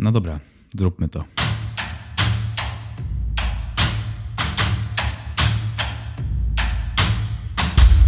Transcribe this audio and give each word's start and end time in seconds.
No 0.00 0.12
dobra, 0.12 0.40
zróbmy 0.74 1.08
to. 1.08 1.24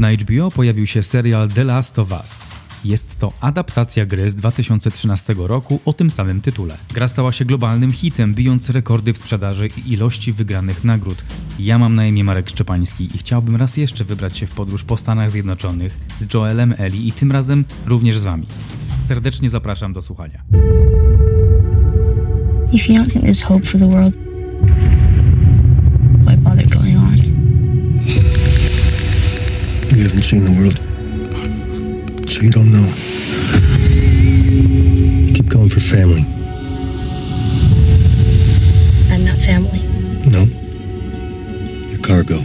Na 0.00 0.12
HBO 0.12 0.50
pojawił 0.50 0.86
się 0.86 1.02
serial 1.02 1.48
The 1.48 1.64
Last 1.64 1.98
of 1.98 2.12
Us. 2.12 2.42
Jest 2.84 3.18
to 3.18 3.32
adaptacja 3.40 4.06
gry 4.06 4.30
z 4.30 4.34
2013 4.34 5.34
roku 5.38 5.80
o 5.84 5.92
tym 5.92 6.10
samym 6.10 6.40
tytule. 6.40 6.78
Gra 6.94 7.08
stała 7.08 7.32
się 7.32 7.44
globalnym 7.44 7.92
hitem, 7.92 8.34
bijąc 8.34 8.70
rekordy 8.70 9.12
w 9.12 9.18
sprzedaży 9.18 9.66
i 9.66 9.92
ilości 9.92 10.32
wygranych 10.32 10.84
nagród. 10.84 11.24
Ja 11.58 11.78
mam 11.78 11.94
na 11.94 12.06
imię 12.06 12.24
Marek 12.24 12.50
Szczepański 12.50 13.08
i 13.14 13.18
chciałbym 13.18 13.56
raz 13.56 13.76
jeszcze 13.76 14.04
wybrać 14.04 14.38
się 14.38 14.46
w 14.46 14.54
podróż 14.54 14.84
po 14.84 14.96
Stanach 14.96 15.30
Zjednoczonych 15.30 15.98
z 16.18 16.34
Joelem 16.34 16.74
Eli 16.78 17.08
i 17.08 17.12
tym 17.12 17.32
razem 17.32 17.64
również 17.86 18.18
z 18.18 18.24
Wami. 18.24 18.46
Serdecznie 19.02 19.50
zapraszam 19.50 19.92
do 19.92 20.02
słuchania. 20.02 20.44
If 22.74 22.88
you 22.88 22.94
don't 22.94 23.04
think 23.04 23.24
there's 23.24 23.42
hope 23.42 23.64
for 23.66 23.76
the 23.76 23.86
world, 23.86 24.16
why 26.24 26.36
bother 26.36 26.66
going 26.66 26.96
on? 26.96 27.16
You 29.94 30.04
haven't 30.04 30.22
seen 30.22 30.44
the 30.46 30.52
world, 30.58 30.80
so 32.30 32.40
you 32.40 32.50
don't 32.50 32.72
know. 32.72 32.88
You 35.26 35.34
keep 35.34 35.48
going 35.50 35.68
for 35.68 35.80
family. 35.80 36.24
I'm 39.12 39.22
not 39.22 39.36
family. 39.36 39.82
No. 40.26 40.46
Your 41.90 42.00
cargo. 42.00 42.38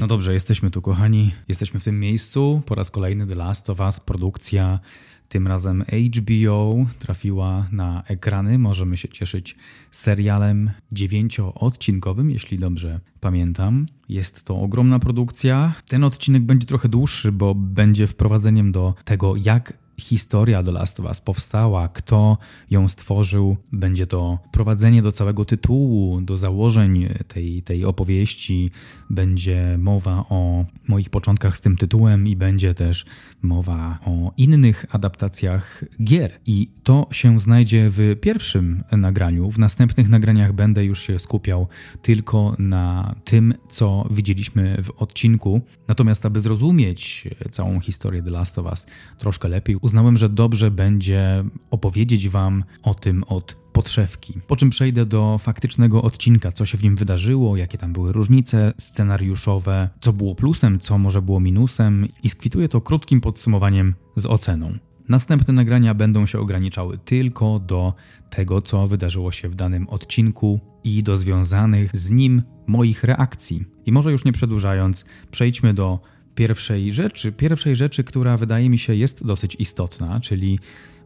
No 0.00 0.06
dobrze, 0.06 0.34
jesteśmy 0.34 0.70
tu, 0.70 0.82
kochani. 0.82 1.32
Jesteśmy 1.48 1.80
w 1.80 1.84
tym 1.84 2.00
miejscu. 2.00 2.62
Po 2.66 2.74
raz 2.74 2.90
kolejny 2.90 3.26
The 3.26 3.34
Last 3.34 3.70
of 3.70 3.80
Us, 3.80 4.00
produkcja 4.00 4.80
tym 5.28 5.46
razem 5.46 5.84
HBO 6.16 6.86
trafiła 6.98 7.66
na 7.72 8.02
ekrany. 8.08 8.58
Możemy 8.58 8.96
się 8.96 9.08
cieszyć 9.08 9.56
serialem 9.90 10.70
dziewięcioodcinkowym, 10.92 12.30
jeśli 12.30 12.58
dobrze 12.58 13.00
pamiętam. 13.20 13.86
Jest 14.08 14.44
to 14.44 14.60
ogromna 14.60 14.98
produkcja. 14.98 15.74
Ten 15.88 16.04
odcinek 16.04 16.42
będzie 16.42 16.66
trochę 16.66 16.88
dłuższy, 16.88 17.32
bo 17.32 17.54
będzie 17.54 18.06
wprowadzeniem 18.06 18.72
do 18.72 18.94
tego, 19.04 19.36
jak 19.36 19.85
historia 19.98 20.62
The 20.62 20.72
Last 20.72 21.00
of 21.00 21.06
Us 21.06 21.20
powstała, 21.20 21.88
kto 21.88 22.38
ją 22.70 22.88
stworzył. 22.88 23.56
Będzie 23.72 24.06
to 24.06 24.38
prowadzenie 24.52 25.02
do 25.02 25.12
całego 25.12 25.44
tytułu, 25.44 26.20
do 26.20 26.38
założeń 26.38 27.08
tej, 27.28 27.62
tej 27.62 27.84
opowieści. 27.84 28.70
Będzie 29.10 29.76
mowa 29.78 30.24
o 30.30 30.64
moich 30.88 31.10
początkach 31.10 31.56
z 31.56 31.60
tym 31.60 31.76
tytułem 31.76 32.26
i 32.26 32.36
będzie 32.36 32.74
też 32.74 33.06
mowa 33.42 33.98
o 34.06 34.32
innych 34.36 34.86
adaptacjach 34.90 35.84
gier. 36.02 36.40
I 36.46 36.70
to 36.82 37.08
się 37.10 37.40
znajdzie 37.40 37.90
w 37.90 38.16
pierwszym 38.20 38.84
nagraniu. 38.92 39.50
W 39.50 39.58
następnych 39.58 40.08
nagraniach 40.08 40.52
będę 40.52 40.84
już 40.84 41.02
się 41.02 41.18
skupiał 41.18 41.68
tylko 42.02 42.56
na 42.58 43.14
tym, 43.24 43.54
co 43.68 44.08
widzieliśmy 44.10 44.82
w 44.82 44.90
odcinku. 44.90 45.60
Natomiast, 45.88 46.26
aby 46.26 46.40
zrozumieć 46.40 47.28
całą 47.50 47.80
historię 47.80 48.22
The 48.22 48.30
Last 48.30 48.58
of 48.58 48.66
Us 48.66 48.86
troszkę 49.18 49.48
lepiej, 49.48 49.76
uznałem, 49.86 50.16
że 50.16 50.28
dobrze 50.28 50.70
będzie 50.70 51.44
opowiedzieć 51.70 52.28
Wam 52.28 52.64
o 52.82 52.94
tym 52.94 53.24
od 53.24 53.56
podszewki. 53.72 54.34
Po 54.46 54.56
czym 54.56 54.70
przejdę 54.70 55.06
do 55.06 55.38
faktycznego 55.38 56.02
odcinka, 56.02 56.52
co 56.52 56.66
się 56.66 56.78
w 56.78 56.82
nim 56.82 56.96
wydarzyło, 56.96 57.56
jakie 57.56 57.78
tam 57.78 57.92
były 57.92 58.12
różnice 58.12 58.72
scenariuszowe, 58.78 59.88
co 60.00 60.12
było 60.12 60.34
plusem, 60.34 60.80
co 60.80 60.98
może 60.98 61.22
było 61.22 61.40
minusem 61.40 62.08
i 62.22 62.28
skwituję 62.28 62.68
to 62.68 62.80
krótkim 62.80 63.20
podsumowaniem 63.20 63.94
z 64.16 64.26
oceną. 64.26 64.78
Następne 65.08 65.54
nagrania 65.54 65.94
będą 65.94 66.26
się 66.26 66.40
ograniczały 66.40 66.98
tylko 66.98 67.58
do 67.58 67.94
tego, 68.30 68.62
co 68.62 68.88
wydarzyło 68.88 69.32
się 69.32 69.48
w 69.48 69.54
danym 69.54 69.88
odcinku 69.88 70.60
i 70.84 71.02
do 71.02 71.16
związanych 71.16 71.96
z 71.96 72.10
nim 72.10 72.42
moich 72.66 73.04
reakcji. 73.04 73.64
I 73.86 73.92
może 73.92 74.12
już 74.12 74.24
nie 74.24 74.32
przedłużając, 74.32 75.04
przejdźmy 75.30 75.74
do 75.74 76.00
pierwszej 76.36 76.92
rzeczy, 76.92 77.32
pierwszej 77.32 77.76
rzeczy, 77.76 78.04
która 78.04 78.36
wydaje 78.36 78.70
mi 78.70 78.78
się 78.78 78.94
jest 78.94 79.26
dosyć 79.26 79.56
istotna, 79.58 80.20
czyli 80.20 80.58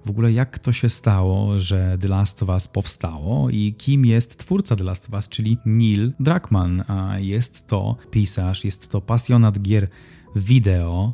w 0.07 0.11
ogóle 0.11 0.33
jak 0.33 0.59
to 0.59 0.73
się 0.73 0.89
stało, 0.89 1.59
że 1.59 1.99
The 2.01 2.09
Last 2.09 2.43
of 2.43 2.49
Us 2.49 2.69
powstało 2.69 3.51
i 3.51 3.75
kim 3.79 4.05
jest 4.05 4.37
twórca 4.37 4.77
The 4.77 4.85
Last 4.85 5.09
of 5.09 5.15
Us, 5.15 5.29
czyli 5.29 5.59
Neil 5.67 6.13
Druckmann. 6.21 6.85
A 6.89 7.19
jest 7.19 7.67
to 7.67 7.97
pisarz, 8.11 8.65
jest 8.65 8.89
to 8.89 9.01
pasjonat 9.01 9.63
gier 9.63 9.89
wideo. 10.37 11.13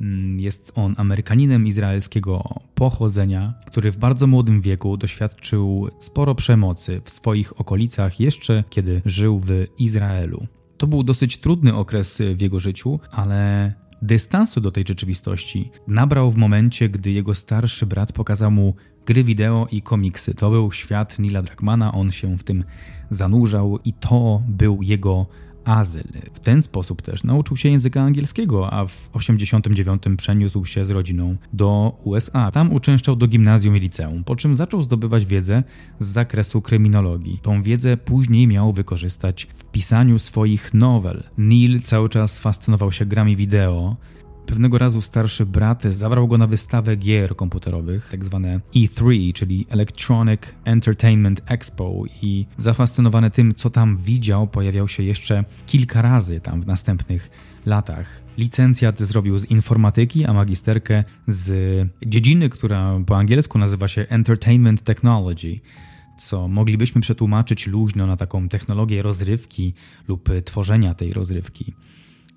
Mm, 0.00 0.40
jest 0.40 0.72
on 0.74 0.94
Amerykaninem 0.98 1.66
izraelskiego 1.66 2.60
pochodzenia, 2.74 3.54
który 3.66 3.90
w 3.90 3.96
bardzo 3.96 4.26
młodym 4.26 4.60
wieku 4.60 4.96
doświadczył 4.96 5.88
sporo 5.98 6.34
przemocy 6.34 7.00
w 7.04 7.10
swoich 7.10 7.60
okolicach, 7.60 8.20
jeszcze 8.20 8.64
kiedy 8.70 9.02
żył 9.04 9.38
w 9.38 9.66
Izraelu. 9.78 10.46
To 10.76 10.86
był 10.86 11.02
dosyć 11.02 11.36
trudny 11.36 11.74
okres 11.74 12.22
w 12.36 12.40
jego 12.40 12.60
życiu, 12.60 13.00
ale 13.10 13.72
dystansu 14.02 14.60
do 14.60 14.70
tej 14.70 14.84
rzeczywistości 14.88 15.70
nabrał 15.88 16.30
w 16.30 16.36
momencie, 16.36 16.88
gdy 16.88 17.10
jego 17.10 17.34
starszy 17.34 17.86
brat 17.86 18.12
pokazał 18.12 18.50
mu 18.50 18.74
gry 19.06 19.24
wideo 19.24 19.66
i 19.70 19.82
komiksy. 19.82 20.34
To 20.34 20.50
był 20.50 20.72
świat 20.72 21.18
Nila 21.18 21.42
Druckmana, 21.42 21.92
on 21.92 22.10
się 22.10 22.38
w 22.38 22.42
tym 22.42 22.64
zanurzał 23.10 23.78
i 23.84 23.92
to 23.92 24.42
był 24.48 24.82
jego 24.82 25.26
azyl. 25.64 26.04
W 26.34 26.40
ten 26.40 26.62
sposób 26.62 27.02
też 27.02 27.24
nauczył 27.24 27.56
się 27.56 27.68
języka 27.68 28.02
angielskiego, 28.02 28.72
a 28.72 28.86
w 28.86 29.08
89 29.12 30.02
przeniósł 30.16 30.64
się 30.64 30.84
z 30.84 30.90
rodziną 30.90 31.36
do 31.52 31.98
USA. 32.04 32.50
Tam 32.50 32.72
uczęszczał 32.72 33.16
do 33.16 33.26
gimnazjum 33.26 33.76
i 33.76 33.80
liceum, 33.80 34.24
po 34.24 34.36
czym 34.36 34.54
zaczął 34.54 34.82
zdobywać 34.82 35.26
wiedzę 35.26 35.62
z 35.98 36.06
zakresu 36.06 36.62
kryminologii. 36.62 37.38
Tą 37.42 37.62
wiedzę 37.62 37.96
później 37.96 38.46
miał 38.46 38.72
wykorzystać 38.72 39.48
w 39.54 39.64
pisaniu 39.64 40.18
swoich 40.18 40.74
nowel. 40.74 41.22
Neil 41.38 41.82
cały 41.82 42.08
czas 42.08 42.38
fascynował 42.38 42.92
się 42.92 43.06
grami 43.06 43.36
wideo, 43.36 43.96
Pewnego 44.46 44.78
razu 44.78 45.02
starszy 45.02 45.46
brat 45.46 45.82
zabrał 45.82 46.28
go 46.28 46.38
na 46.38 46.46
wystawę 46.46 46.96
gier 46.96 47.36
komputerowych, 47.36 48.08
tak 48.10 48.24
zwane 48.24 48.60
E3, 48.74 49.32
czyli 49.32 49.66
Electronic 49.68 50.40
Entertainment 50.64 51.42
Expo 51.46 52.02
i 52.22 52.46
zafascynowany 52.56 53.30
tym, 53.30 53.54
co 53.54 53.70
tam 53.70 53.96
widział, 53.96 54.46
pojawiał 54.46 54.88
się 54.88 55.02
jeszcze 55.02 55.44
kilka 55.66 56.02
razy 56.02 56.40
tam 56.40 56.62
w 56.62 56.66
następnych 56.66 57.30
latach. 57.66 58.22
Licencjat 58.38 59.00
zrobił 59.00 59.38
z 59.38 59.44
informatyki, 59.44 60.24
a 60.24 60.32
magisterkę 60.32 61.04
z 61.26 61.88
dziedziny, 62.06 62.48
która 62.48 63.00
po 63.06 63.16
angielsku 63.16 63.58
nazywa 63.58 63.88
się 63.88 64.06
Entertainment 64.08 64.82
Technology 64.82 65.60
co 66.16 66.48
moglibyśmy 66.48 67.00
przetłumaczyć 67.00 67.66
luźno 67.66 68.06
na 68.06 68.16
taką 68.16 68.48
technologię 68.48 69.02
rozrywki 69.02 69.74
lub 70.08 70.28
tworzenia 70.44 70.94
tej 70.94 71.12
rozrywki 71.12 71.74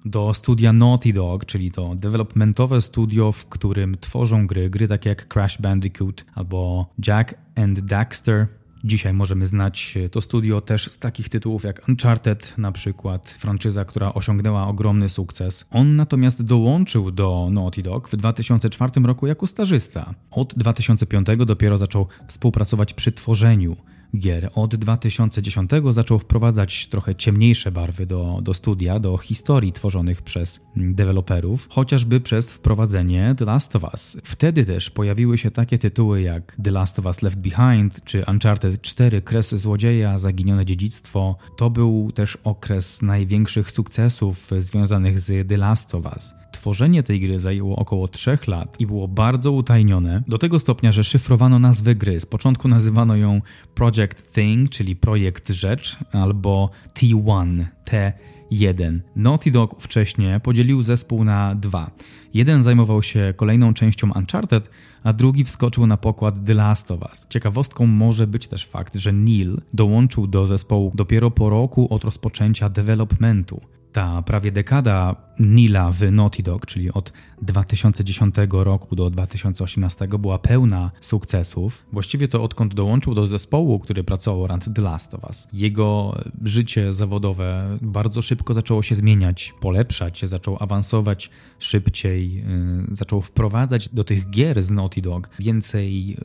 do 0.06 0.34
studia 0.34 0.74
Naughty 0.74 1.14
Dog, 1.14 1.46
czyli 1.46 1.72
to 1.72 1.96
developmentowe 1.96 2.82
studio, 2.82 3.32
w 3.32 3.46
którym 3.46 3.98
tworzą 4.02 4.48
gry, 4.48 4.70
gry 4.70 4.88
takie 4.88 5.10
jak 5.10 5.28
Crash 5.28 5.62
Bandicoot 5.62 6.26
albo 6.36 6.90
Jack 7.08 7.36
and 7.56 7.80
Daxter. 7.80 8.48
Dzisiaj 8.84 9.14
możemy 9.14 9.46
znać 9.46 9.98
to 10.12 10.22
studio 10.22 10.62
też 10.62 10.92
z 10.92 11.00
takich 11.00 11.30
tytułów 11.30 11.64
jak 11.64 11.90
Uncharted, 11.90 12.58
na 12.58 12.72
przykład 12.72 13.30
franczyza, 13.30 13.86
która 13.86 14.14
osiągnęła 14.14 14.68
ogromny 14.68 15.10
sukces. 15.10 15.66
On 15.72 15.96
natomiast 15.96 16.44
dołączył 16.44 17.12
do 17.12 17.50
Naughty 17.52 17.84
Dog 17.84 18.10
w 18.10 18.16
2004 18.16 18.92
roku 19.04 19.28
jako 19.28 19.48
stażysta. 19.48 20.14
Od 20.32 20.54
2005 20.58 21.28
dopiero 21.46 21.78
zaczął 21.78 22.08
współpracować 22.28 22.94
przy 22.94 23.12
tworzeniu 23.12 23.76
gier. 24.18 24.50
Od 24.56 24.76
2010 24.76 25.72
zaczął 25.90 26.20
wprowadzać 26.20 26.88
trochę 26.88 27.16
ciemniejsze 27.16 27.72
barwy 27.72 28.06
do, 28.06 28.40
do 28.42 28.54
studia, 28.54 29.00
do 29.00 29.18
historii 29.18 29.74
tworzonych 29.74 30.22
przez 30.22 30.62
deweloperów, 30.76 31.68
chociażby 31.70 32.22
przez 32.22 32.54
wprowadzenie 32.54 33.36
The 33.38 33.46
Last 33.46 33.76
of 33.76 33.84
Us. 33.84 34.18
Wtedy 34.24 34.66
też 34.66 34.90
pojawiły 34.90 35.38
się 35.38 35.52
takie 35.52 35.78
tytuły 35.78 36.22
jak 36.22 36.58
The 36.64 36.72
Last 36.72 37.00
of 37.00 37.06
Us 37.06 37.22
Left 37.22 37.40
Behind 37.40 38.04
czy 38.04 38.24
Uncharted 38.28 38.82
4 38.82 39.22
Kres 39.22 39.56
Złodzieja, 39.56 40.20
Zaginione 40.20 40.66
Dziedzictwo. 40.66 41.38
To 41.58 41.70
był 41.70 42.12
też 42.12 42.38
okres 42.44 43.02
największych 43.02 43.72
sukcesów 43.72 44.52
związanych 44.60 45.20
z 45.20 45.50
The 45.50 45.58
Last 45.58 45.96
of 45.96 46.06
Us. 46.06 46.37
Tworzenie 46.58 47.04
tej 47.04 47.20
gry 47.20 47.40
zajęło 47.40 47.76
około 47.76 48.08
3 48.08 48.38
lat 48.48 48.80
i 48.80 48.88
było 48.88 49.08
bardzo 49.08 49.52
utajnione, 49.52 50.24
do 50.28 50.38
tego 50.38 50.60
stopnia, 50.60 50.92
że 50.92 51.04
szyfrowano 51.04 51.60
nazwę 51.60 51.96
gry. 51.96 52.20
Z 52.20 52.26
początku 52.26 52.68
nazywano 52.68 53.16
ją 53.16 53.42
Project 53.76 54.34
Thing, 54.34 54.70
czyli 54.70 54.96
projekt 54.96 55.50
rzecz, 55.50 55.98
albo 56.12 56.70
T1, 56.94 57.66
T1. 57.86 59.00
Naughty 59.16 59.52
Dog 59.52 59.82
wcześniej 59.82 60.40
podzielił 60.40 60.82
zespół 60.82 61.24
na 61.24 61.56
dwa. 61.56 61.92
Jeden 62.34 62.64
zajmował 62.64 63.04
się 63.04 63.34
kolejną 63.36 63.74
częścią 63.74 64.12
Uncharted, 64.16 64.70
a 65.04 65.14
drugi 65.14 65.44
wskoczył 65.44 65.88
na 65.88 65.98
pokład 65.98 66.46
The 66.46 66.54
Last 66.54 66.92
of 66.92 67.02
Us. 67.02 67.26
Ciekawostką 67.30 67.86
może 67.86 68.28
być 68.28 68.48
też 68.48 68.66
fakt, 68.66 68.96
że 68.96 69.14
Neil 69.14 69.62
dołączył 69.74 70.28
do 70.28 70.48
zespołu 70.48 70.92
dopiero 70.96 71.32
po 71.32 71.50
roku 71.50 71.94
od 71.94 72.04
rozpoczęcia 72.04 72.70
developmentu. 72.70 73.62
Ta 73.98 74.22
prawie 74.22 74.52
dekada 74.52 75.16
Nila 75.40 75.92
w 75.92 76.12
Naughty 76.12 76.44
Dog, 76.44 76.66
czyli 76.66 76.92
od 76.92 77.14
2010 77.42 78.36
roku 78.52 78.96
do 78.96 79.10
2018 79.10 80.08
była 80.08 80.40
pełna 80.40 80.92
sukcesów. 81.02 81.86
Właściwie 81.94 82.28
to 82.28 82.44
odkąd 82.44 82.74
dołączył 82.74 83.16
do 83.16 83.28
zespołu, 83.28 83.80
który 83.80 84.04
pracował 84.04 84.48
nad 84.48 84.74
The 84.74 84.82
Last 84.82 85.14
of 85.14 85.24
Us. 85.24 85.48
Jego 85.54 86.16
życie 86.44 86.94
zawodowe 86.94 87.78
bardzo 87.82 88.22
szybko 88.22 88.54
zaczęło 88.54 88.84
się 88.84 88.96
zmieniać, 88.96 89.54
polepszać, 89.62 90.22
zaczął 90.26 90.58
awansować 90.60 91.30
szybciej, 91.60 92.34
yy, 92.34 92.44
zaczął 92.92 93.22
wprowadzać 93.22 93.90
do 93.90 94.04
tych 94.04 94.30
gier 94.30 94.64
z 94.64 94.72
Naughty 94.72 95.02
Dog 95.02 95.30
więcej 95.40 96.18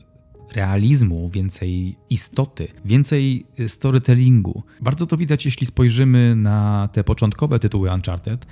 realizmu, 0.51 1.29
więcej 1.29 1.95
istoty, 2.09 2.67
więcej 2.85 3.45
storytellingu. 3.67 4.63
Bardzo 4.81 5.05
to 5.05 5.17
widać, 5.17 5.45
jeśli 5.45 5.67
spojrzymy 5.67 6.35
na 6.35 6.89
te 6.93 7.03
początkowe 7.03 7.59
tytuły 7.59 7.93
Uncharted 7.93 8.45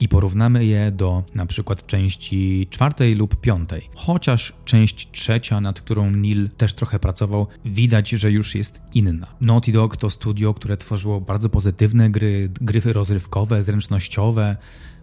i 0.00 0.08
porównamy 0.08 0.64
je 0.64 0.92
do 0.92 1.24
na 1.34 1.46
przykład 1.46 1.86
części 1.86 2.66
czwartej 2.70 3.14
lub 3.14 3.40
piątej. 3.40 3.82
Chociaż 3.94 4.52
część 4.64 5.10
trzecia, 5.10 5.60
nad 5.60 5.80
którą 5.80 6.10
Neil 6.10 6.50
też 6.56 6.74
trochę 6.74 6.98
pracował, 6.98 7.46
widać, 7.64 8.10
że 8.10 8.30
już 8.30 8.54
jest 8.54 8.82
inna. 8.94 9.26
Naughty 9.40 9.72
Dog 9.72 9.96
to 9.96 10.10
studio, 10.10 10.54
które 10.54 10.76
tworzyło 10.76 11.20
bardzo 11.20 11.48
pozytywne 11.48 12.10
gry, 12.10 12.50
gry 12.60 12.92
rozrywkowe, 12.92 13.62
zręcznościowe, 13.62 14.56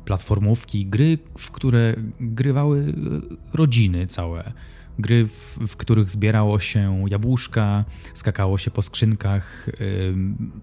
platformówki, 0.05 0.85
gry, 0.85 1.17
w 1.37 1.51
które 1.51 1.95
grywały 2.19 2.93
rodziny 3.53 4.07
całe 4.07 4.53
gry, 4.99 5.25
w, 5.25 5.59
w, 5.67 5.75
których 5.75 6.09
zbierało 6.09 6.59
się 6.59 7.05
jabłuszka, 7.09 7.85
skakało 8.13 8.57
się 8.57 8.71
po 8.71 8.81
skrzynkach, 8.81 9.69
yy, 9.79 10.15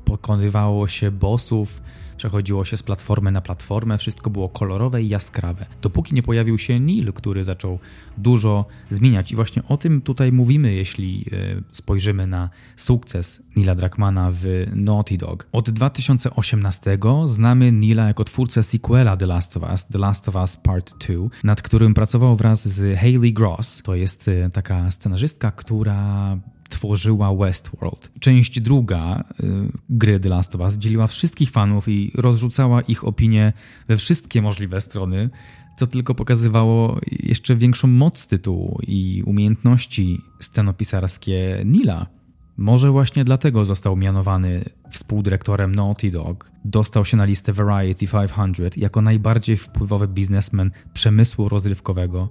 pokonywało 0.04 0.88
się 0.88 1.10
bossów, 1.10 1.82
przechodziło 2.16 2.64
się 2.64 2.76
z 2.76 2.82
platformy 2.82 3.30
na 3.30 3.40
platformę, 3.40 3.98
wszystko 3.98 4.30
było 4.30 4.48
kolorowe 4.48 5.02
i 5.02 5.08
jaskrawe. 5.08 5.66
Dopóki 5.82 6.14
nie 6.14 6.22
pojawił 6.22 6.58
się 6.58 6.80
Neil, 6.80 7.12
który 7.12 7.44
zaczął 7.44 7.78
dużo 8.18 8.66
zmieniać. 8.90 9.32
I 9.32 9.36
właśnie 9.36 9.62
o 9.68 9.76
tym 9.76 10.00
tutaj 10.00 10.32
mówimy, 10.32 10.74
jeśli 10.74 11.26
e, 11.32 11.62
spojrzymy 11.72 12.26
na 12.26 12.50
sukces 12.76 13.42
Nila 13.56 13.74
Druckmana 13.74 14.30
w 14.32 14.66
Naughty 14.74 15.18
Dog. 15.18 15.48
Od 15.52 15.70
2018 15.70 16.98
znamy 17.26 17.72
Nila 17.72 18.06
jako 18.06 18.24
twórcę 18.24 18.62
sequela 18.62 19.16
The 19.16 19.26
Last 19.26 19.56
of 19.56 19.62
Us, 19.72 19.86
The 19.86 19.98
Last 19.98 20.28
of 20.28 20.34
Us 20.34 20.56
Part 20.56 21.06
2, 21.08 21.28
nad 21.44 21.62
którym 21.62 21.94
pracował 21.94 22.36
wraz 22.36 22.68
z 22.68 22.98
Hayley 22.98 23.32
Gross. 23.32 23.82
To 23.82 23.94
jest 23.94 24.28
e, 24.28 24.50
taka 24.50 24.90
scenarzystka, 24.90 25.50
która 25.50 26.38
tworzyła 26.68 27.34
Westworld. 27.34 28.10
Część 28.20 28.60
druga 28.60 29.24
y, 29.40 29.44
gry 29.90 30.20
The 30.20 30.28
Last 30.28 30.54
of 30.54 30.60
Us 30.60 30.74
dzieliła 30.74 31.06
wszystkich 31.06 31.50
fanów 31.50 31.88
i 31.88 32.12
rozrzucała 32.14 32.80
ich 32.80 33.04
opinie 33.04 33.52
we 33.88 33.96
wszystkie 33.96 34.42
możliwe 34.42 34.80
strony, 34.80 35.30
co 35.76 35.86
tylko 35.86 36.14
pokazywało 36.14 37.00
jeszcze 37.22 37.56
większą 37.56 37.88
moc 37.88 38.26
tytułu 38.26 38.78
i 38.86 39.22
umiejętności 39.26 40.20
scenopisarskie 40.40 41.62
Nila. 41.64 42.06
Może 42.56 42.90
właśnie 42.90 43.24
dlatego 43.24 43.64
został 43.64 43.96
mianowany 43.96 44.64
współdyrektorem 44.90 45.74
Naughty 45.74 46.10
Dog. 46.10 46.50
Dostał 46.64 47.04
się 47.04 47.16
na 47.16 47.24
listę 47.24 47.52
Variety 47.52 48.06
500 48.06 48.76
jako 48.76 49.02
najbardziej 49.02 49.56
wpływowy 49.56 50.08
biznesmen 50.08 50.70
przemysłu 50.92 51.48
rozrywkowego 51.48 52.30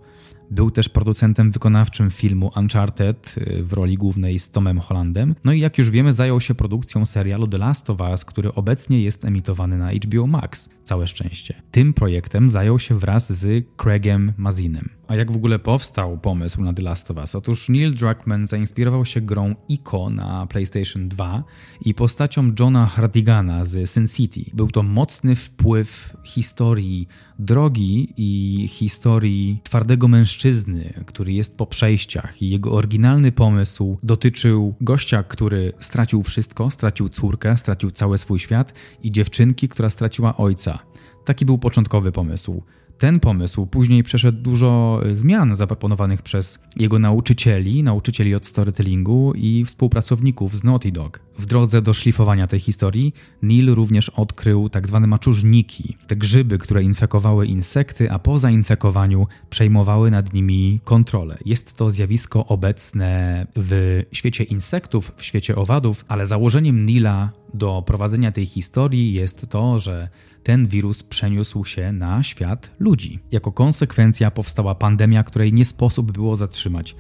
był 0.53 0.71
też 0.71 0.89
producentem 0.89 1.51
wykonawczym 1.51 2.11
filmu 2.11 2.51
Uncharted 2.55 3.35
y, 3.38 3.63
w 3.63 3.73
roli 3.73 3.97
głównej 3.97 4.39
z 4.39 4.50
Tomem 4.50 4.79
Hollandem. 4.79 5.35
No 5.45 5.51
i 5.53 5.59
jak 5.59 5.77
już 5.77 5.89
wiemy, 5.89 6.13
zajął 6.13 6.39
się 6.39 6.55
produkcją 6.55 7.05
serialu 7.05 7.47
The 7.47 7.57
Last 7.57 7.89
of 7.89 8.00
Us, 8.00 8.25
który 8.25 8.53
obecnie 8.53 9.01
jest 9.01 9.25
emitowany 9.25 9.77
na 9.77 9.91
HBO 9.91 10.27
Max. 10.27 10.69
Całe 10.83 11.07
szczęście. 11.07 11.61
Tym 11.71 11.94
projektem 11.94 12.50
zajął 12.50 12.79
się 12.79 13.00
wraz 13.00 13.33
z 13.33 13.65
Craigiem 13.77 14.33
Mazinem. 14.38 14.89
A 15.07 15.15
jak 15.15 15.31
w 15.31 15.35
ogóle 15.35 15.59
powstał 15.59 16.17
pomysł 16.17 16.61
na 16.61 16.73
The 16.73 16.81
Last 16.81 17.11
of 17.11 17.17
Us? 17.17 17.35
Otóż 17.35 17.69
Neil 17.69 17.95
Druckmann 17.95 18.47
zainspirował 18.47 19.05
się 19.05 19.21
grą 19.21 19.55
Ico 19.69 20.09
na 20.09 20.47
PlayStation 20.47 21.09
2 21.09 21.44
i 21.85 21.94
postacią 21.94 22.51
Johna 22.59 22.85
Hardigana 22.85 23.65
z 23.65 23.89
Sin 23.89 24.07
City. 24.07 24.51
Był 24.53 24.67
to 24.67 24.83
mocny 24.83 25.35
wpływ 25.35 26.17
historii 26.23 27.07
drogi 27.39 28.13
i 28.17 28.67
historii 28.67 29.61
twardego 29.63 30.07
mężczyzny, 30.07 30.94
który 31.06 31.33
jest 31.33 31.57
po 31.57 31.65
przejściach 31.65 32.41
i 32.41 32.49
jego 32.49 32.71
oryginalny 32.71 33.31
pomysł 33.31 33.97
dotyczył 34.03 34.75
gościa, 34.81 35.23
który 35.23 35.73
stracił 35.79 36.23
wszystko, 36.23 36.69
stracił 36.69 37.09
córkę, 37.09 37.57
stracił 37.57 37.91
cały 37.91 38.17
swój 38.17 38.39
świat 38.39 38.73
i 39.03 39.11
dziewczynki, 39.11 39.69
która 39.69 39.89
straciła 39.89 40.38
ojca. 40.38 40.79
Taki 41.25 41.45
był 41.45 41.57
początkowy 41.57 42.11
pomysł. 42.11 42.63
Ten 43.03 43.19
pomysł 43.19 43.65
później 43.65 44.03
przeszedł 44.03 44.41
dużo 44.41 45.01
e, 45.05 45.15
zmian 45.15 45.55
zaproponowanych 45.55 46.21
przez 46.21 46.59
jego 46.75 47.00
nauczycieli, 47.00 47.83
nauczycieli 47.83 48.35
od 48.35 48.45
storytellingu 48.45 49.33
i 49.35 49.65
współpracowników 49.65 50.57
z 50.57 50.63
Naughty 50.63 50.91
Dog. 50.91 51.19
W 51.38 51.45
drodze 51.45 51.81
do 51.81 51.94
szlifowania 51.94 52.47
tej 52.47 52.59
historii 52.59 53.13
Neil 53.41 53.74
również 53.75 54.09
odkrył 54.09 54.69
tak 54.69 54.88
zwane 54.88 55.07
maczużniki, 55.07 55.97
te 56.07 56.15
grzyby, 56.15 56.57
które 56.57 56.83
infekowały 56.83 57.45
insekty, 57.47 58.12
a 58.12 58.19
po 58.19 58.39
zainfekowaniu 58.39 59.27
przejmowały 59.50 60.12
nad 60.12 60.33
nimi 60.33 60.80
kontrolę. 60.83 61.38
Jest 61.45 61.74
to 61.74 61.91
zjawisko 61.91 62.45
obecne 62.45 63.47
w 63.56 64.01
świecie 64.12 64.44
insektów, 64.44 65.12
w 65.18 65.24
świecie 65.24 65.56
owadów, 65.56 66.06
ale 66.07 66.25
założeniem 66.27 66.85
Nila 66.85 67.31
do 67.53 67.83
prowadzenia 67.85 68.31
tej 68.31 68.45
historii 68.45 69.13
jest 69.13 69.50
to, 69.50 69.80
że 69.80 70.09
ten 70.44 70.68
wirus 70.68 71.03
przeniósł 71.03 71.65
się 71.65 71.91
na 71.91 72.24
świat 72.24 72.71
ludzi. 72.80 73.19
Jako 73.31 73.51
konsekwencja 73.51 74.31
powstała 74.31 74.75
pandemia, 74.75 75.24
której 75.24 75.53
nie 75.53 75.65
sposób 75.65 76.12
było 76.12 76.35
zatrzymać. 76.35 76.95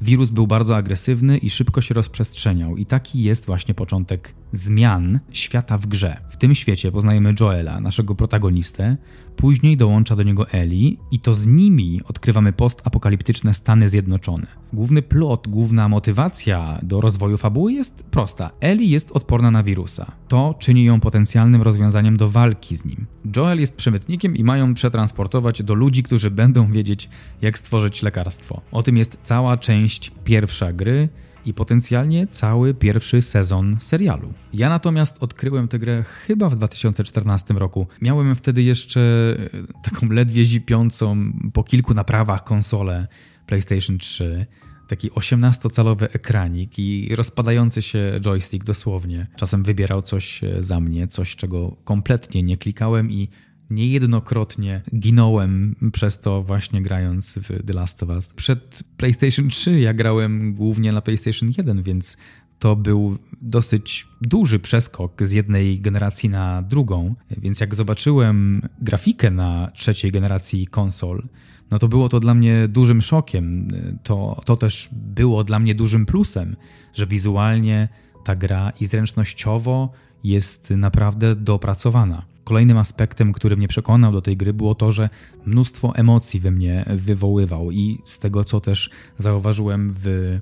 Wirus 0.00 0.30
był 0.30 0.46
bardzo 0.46 0.76
agresywny 0.76 1.38
i 1.38 1.50
szybko 1.50 1.80
się 1.80 1.94
rozprzestrzeniał, 1.94 2.76
i 2.76 2.86
taki 2.86 3.22
jest 3.22 3.46
właśnie 3.46 3.74
początek 3.74 4.34
zmian 4.52 5.20
świata 5.30 5.78
w 5.78 5.86
grze. 5.86 6.20
W 6.30 6.36
tym 6.36 6.54
świecie 6.54 6.92
poznajemy 6.92 7.34
Joela, 7.40 7.80
naszego 7.80 8.14
protagonistę, 8.14 8.96
później 9.36 9.76
dołącza 9.76 10.16
do 10.16 10.22
niego 10.22 10.50
Eli, 10.50 10.98
i 11.10 11.18
to 11.18 11.34
z 11.34 11.46
nimi 11.46 12.00
odkrywamy 12.08 12.52
postapokaliptyczne 12.52 13.54
Stany 13.54 13.88
Zjednoczone. 13.88 14.46
Główny 14.72 15.02
plot, 15.02 15.48
główna 15.48 15.88
motywacja 15.88 16.78
do 16.82 17.00
rozwoju 17.00 17.36
fabuły 17.36 17.72
jest 17.72 18.02
prosta. 18.02 18.50
Eli 18.60 18.90
jest 18.90 19.12
odporna 19.12 19.50
na 19.50 19.62
wirusa. 19.62 20.12
To 20.28 20.54
czyni 20.58 20.84
ją 20.84 21.00
potencjalnym 21.00 21.62
rozwiązaniem 21.62 22.16
do 22.16 22.28
walki 22.28 22.76
z 22.76 22.84
nim. 22.84 23.06
Joel 23.36 23.60
jest 23.60 23.76
przemytnikiem 23.76 24.36
i 24.36 24.44
mają 24.44 24.74
przetransportować 24.74 25.62
do 25.62 25.74
ludzi, 25.74 26.02
którzy 26.02 26.30
będą 26.30 26.72
wiedzieć, 26.72 27.08
jak 27.42 27.58
stworzyć 27.58 28.02
lekarstwo. 28.02 28.60
O 28.72 28.82
tym 28.82 28.96
jest 28.96 29.18
cała 29.22 29.56
część 29.56 30.12
pierwsza 30.24 30.72
gry 30.72 31.08
i 31.46 31.54
potencjalnie 31.54 32.26
cały 32.26 32.74
pierwszy 32.74 33.22
sezon 33.22 33.76
serialu. 33.78 34.32
Ja 34.52 34.68
natomiast 34.68 35.22
odkryłem 35.22 35.68
tę 35.68 35.78
grę 35.78 36.02
chyba 36.02 36.48
w 36.48 36.56
2014 36.56 37.54
roku. 37.54 37.86
Miałem 38.02 38.36
wtedy 38.36 38.62
jeszcze 38.62 39.00
e, 39.00 39.82
taką 39.82 40.08
ledwie 40.08 40.44
zipiącą 40.44 41.32
po 41.52 41.64
kilku 41.64 41.94
naprawach 41.94 42.44
konsolę 42.44 43.06
PlayStation 43.46 43.98
3 43.98 44.46
taki 44.88 45.10
18-calowy 45.10 46.08
ekranik 46.12 46.78
i 46.78 47.14
rozpadający 47.16 47.82
się 47.82 48.20
joystick 48.20 48.64
dosłownie. 48.64 49.26
Czasem 49.36 49.62
wybierał 49.62 50.02
coś 50.02 50.44
e, 50.44 50.62
za 50.62 50.80
mnie, 50.80 51.08
coś 51.08 51.36
czego 51.36 51.76
kompletnie 51.84 52.42
nie 52.42 52.56
klikałem 52.56 53.10
i 53.10 53.28
niejednokrotnie 53.70 54.82
ginąłem 54.98 55.76
przez 55.92 56.20
to 56.20 56.42
właśnie 56.42 56.82
grając 56.82 57.34
w 57.34 57.66
The 57.66 57.72
Last 57.72 58.02
of 58.02 58.08
Us. 58.08 58.32
Przed 58.32 58.82
PlayStation 58.96 59.48
3 59.48 59.80
ja 59.80 59.94
grałem 59.94 60.54
głównie 60.54 60.92
na 60.92 61.00
PlayStation 61.00 61.50
1, 61.58 61.82
więc 61.82 62.16
to 62.58 62.76
był 62.76 63.18
dosyć 63.42 64.06
duży 64.20 64.58
przeskok 64.58 65.22
z 65.22 65.32
jednej 65.32 65.80
generacji 65.80 66.28
na 66.28 66.62
drugą, 66.62 67.14
więc 67.38 67.60
jak 67.60 67.74
zobaczyłem 67.74 68.62
grafikę 68.80 69.30
na 69.30 69.70
trzeciej 69.74 70.12
generacji 70.12 70.66
konsol, 70.66 71.22
no 71.70 71.78
to 71.78 71.88
było 71.88 72.08
to 72.08 72.20
dla 72.20 72.34
mnie 72.34 72.68
dużym 72.68 73.02
szokiem. 73.02 73.68
To, 74.02 74.40
to 74.44 74.56
też 74.56 74.88
było 74.92 75.44
dla 75.44 75.58
mnie 75.58 75.74
dużym 75.74 76.06
plusem, 76.06 76.56
że 76.94 77.06
wizualnie 77.06 77.88
ta 78.24 78.36
gra 78.36 78.72
i 78.80 78.86
zręcznościowo 78.86 79.92
jest 80.24 80.70
naprawdę 80.70 81.36
dopracowana. 81.36 82.35
Kolejnym 82.46 82.78
aspektem, 82.78 83.32
który 83.32 83.56
mnie 83.56 83.68
przekonał 83.68 84.12
do 84.12 84.22
tej 84.22 84.36
gry, 84.36 84.52
było 84.52 84.74
to, 84.74 84.92
że 84.92 85.08
mnóstwo 85.46 85.96
emocji 85.96 86.40
we 86.40 86.50
mnie 86.50 86.84
wywoływał 86.96 87.70
i 87.70 87.98
z 88.04 88.18
tego, 88.18 88.44
co 88.44 88.60
też 88.60 88.90
zauważyłem 89.18 89.92
w 89.92 90.38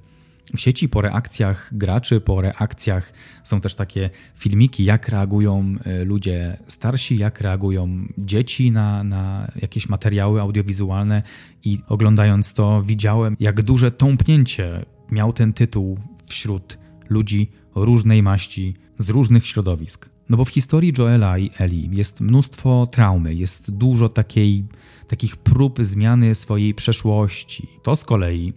w 0.57 0.61
sieci 0.61 0.89
po 0.89 1.01
reakcjach 1.01 1.71
graczy, 1.73 2.21
po 2.21 2.41
reakcjach 2.41 3.13
są 3.45 3.61
też 3.61 3.75
takie 3.75 4.11
filmiki, 4.35 4.85
jak 4.85 5.09
reagują 5.09 5.75
e, 5.85 6.05
ludzie 6.05 6.57
starsi, 6.67 7.19
jak 7.19 7.41
reagują 7.41 8.09
dzieci 8.19 8.73
na, 8.73 9.05
na 9.05 9.53
jakieś 9.63 9.89
materiały 9.89 10.41
audiowizualne 10.41 11.23
i 11.65 11.79
oglądając 11.89 12.55
to 12.55 12.83
widziałem, 12.83 13.37
jak 13.41 13.63
duże 13.63 13.91
tąpnięcie 13.91 14.85
miał 15.11 15.33
ten 15.33 15.53
tytuł 15.53 15.99
wśród 16.27 16.79
ludzi 17.09 17.51
różnej 17.75 18.23
maści, 18.23 18.75
z 18.99 19.11
różnych 19.11 19.47
środowisk. 19.47 20.14
No 20.29 20.37
bo 20.37 20.45
w 20.45 20.49
historii 20.49 20.93
Joela 20.99 21.39
i 21.39 21.51
Eli 21.59 21.89
jest 21.93 22.21
mnóstwo 22.21 22.89
traumy, 22.91 23.35
jest 23.35 23.71
dużo 23.71 24.09
takiej, 24.09 24.65
takich 25.09 25.37
prób 25.37 25.79
zmiany 25.81 26.35
swojej 26.35 26.75
przeszłości. 26.75 27.69
To 27.83 27.97
z 27.97 28.05
kolei 28.05 28.53